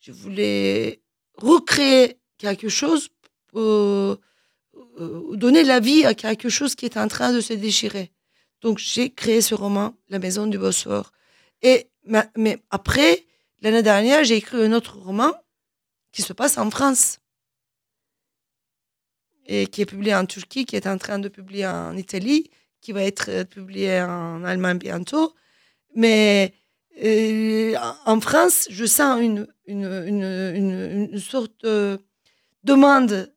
[0.00, 1.00] je voulais
[1.36, 3.08] recréer quelque chose
[3.52, 4.16] pour- euh,
[5.34, 8.10] donner la vie à quelque chose qui est en train de se déchirer.
[8.60, 11.12] Donc j'ai créé ce roman, La Maison du Bosphore.
[11.62, 11.90] Et
[12.36, 13.26] mais après,
[13.60, 15.32] l'année dernière, j'ai écrit un autre roman
[16.12, 17.20] qui se passe en France
[19.46, 22.50] et qui est publié en Turquie, qui est en train de publier en Italie,
[22.80, 25.34] qui va être publié en Allemagne bientôt.
[25.94, 26.54] Mais
[27.02, 31.98] euh, en France, je sens une, une, une, une sorte de
[32.64, 33.32] demande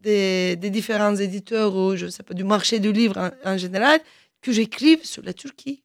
[0.00, 4.00] des, des, différents éditeurs ou je sais pas, du marché du livre en, général
[4.40, 5.82] que j'écrive sur la Turquie.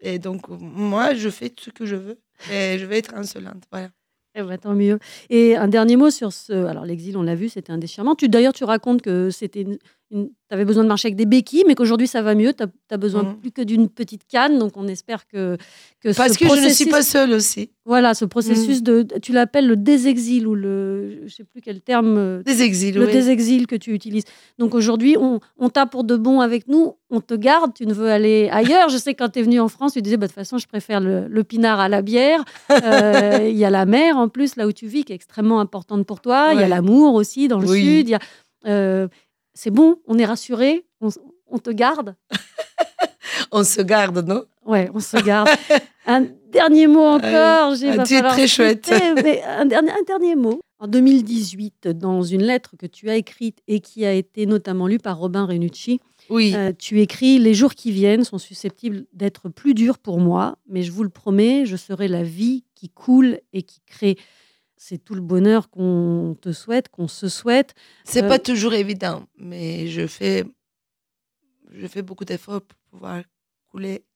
[0.00, 2.18] Et donc, moi, je fais ce que je veux
[2.50, 3.64] et je vais être insolente.
[3.70, 3.90] Voilà.
[4.34, 4.98] Eh ben, tant mieux.
[5.28, 6.52] Et un dernier mot sur ce.
[6.52, 8.14] Alors, l'exil, on l'a vu, c'était un déchirement.
[8.22, 9.66] D'ailleurs, tu racontes que c'était
[10.10, 12.52] tu avais besoin de marcher avec des béquilles, mais qu'aujourd'hui ça va mieux.
[12.52, 13.36] Tu as, besoin mmh.
[13.40, 14.58] plus que d'une petite canne.
[14.58, 15.56] Donc on espère que.
[16.00, 17.70] que Parce que je ne suis pas seule aussi.
[17.84, 18.84] Voilà, ce processus mmh.
[18.84, 19.06] de.
[19.22, 21.26] Tu l'appelles le désexil ou le.
[21.26, 22.16] Je sais plus quel terme.
[22.18, 24.24] Euh, désexil, Le désexil que tu utilises.
[24.58, 26.94] Donc aujourd'hui, on, on t'a pour de bon avec nous.
[27.10, 27.72] On te garde.
[27.72, 28.88] Tu ne veux aller ailleurs.
[28.88, 30.58] je sais que quand tu es venu en France, tu disais bah, de toute façon,
[30.58, 32.44] je préfère le, pinard à la bière.
[32.70, 35.60] Euh, il y a la mer en plus, là où tu vis, qui est extrêmement
[35.60, 36.50] importante pour toi.
[36.54, 38.08] Il y a l'amour aussi dans le sud.
[38.08, 38.20] Il y a.
[38.66, 39.08] Euh,
[39.62, 42.16] c'est bon, on est rassuré, on, te garde.
[43.52, 44.44] on se garde, non?
[44.64, 45.50] Ouais, on se garde.
[46.06, 47.74] un dernier mot encore.
[47.74, 48.90] J'ai, tu es très chouette.
[48.90, 50.60] un, dernier, un dernier mot.
[50.78, 54.98] En 2018, dans une lettre que tu as écrite et qui a été notamment lue
[54.98, 56.00] par Robin Renucci,
[56.30, 56.54] oui.
[56.56, 60.82] Euh, tu écris Les jours qui viennent sont susceptibles d'être plus durs pour moi, mais
[60.82, 64.16] je vous le promets, je serai la vie qui coule et qui crée
[64.82, 67.74] c'est tout le bonheur qu'on te souhaite, qu'on se souhaite.
[68.02, 70.42] C'est pas euh, toujours évident, mais je fais,
[71.70, 73.22] je fais beaucoup d'efforts pour pouvoir
[73.68, 74.06] couler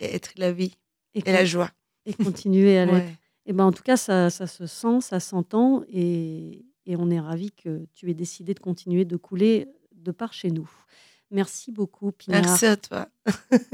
[0.00, 0.76] et être la vie
[1.14, 1.70] et, la joie.
[2.04, 3.06] Et continuer à l'être.
[3.06, 7.10] Et eh ben, en tout cas, ça, ça se sent, ça s'entend et, et on
[7.10, 10.68] est ravis que tu aies décidé de continuer de couler de par chez nous.
[11.30, 12.10] Merci beaucoup.
[12.26, 13.08] Merci à toi.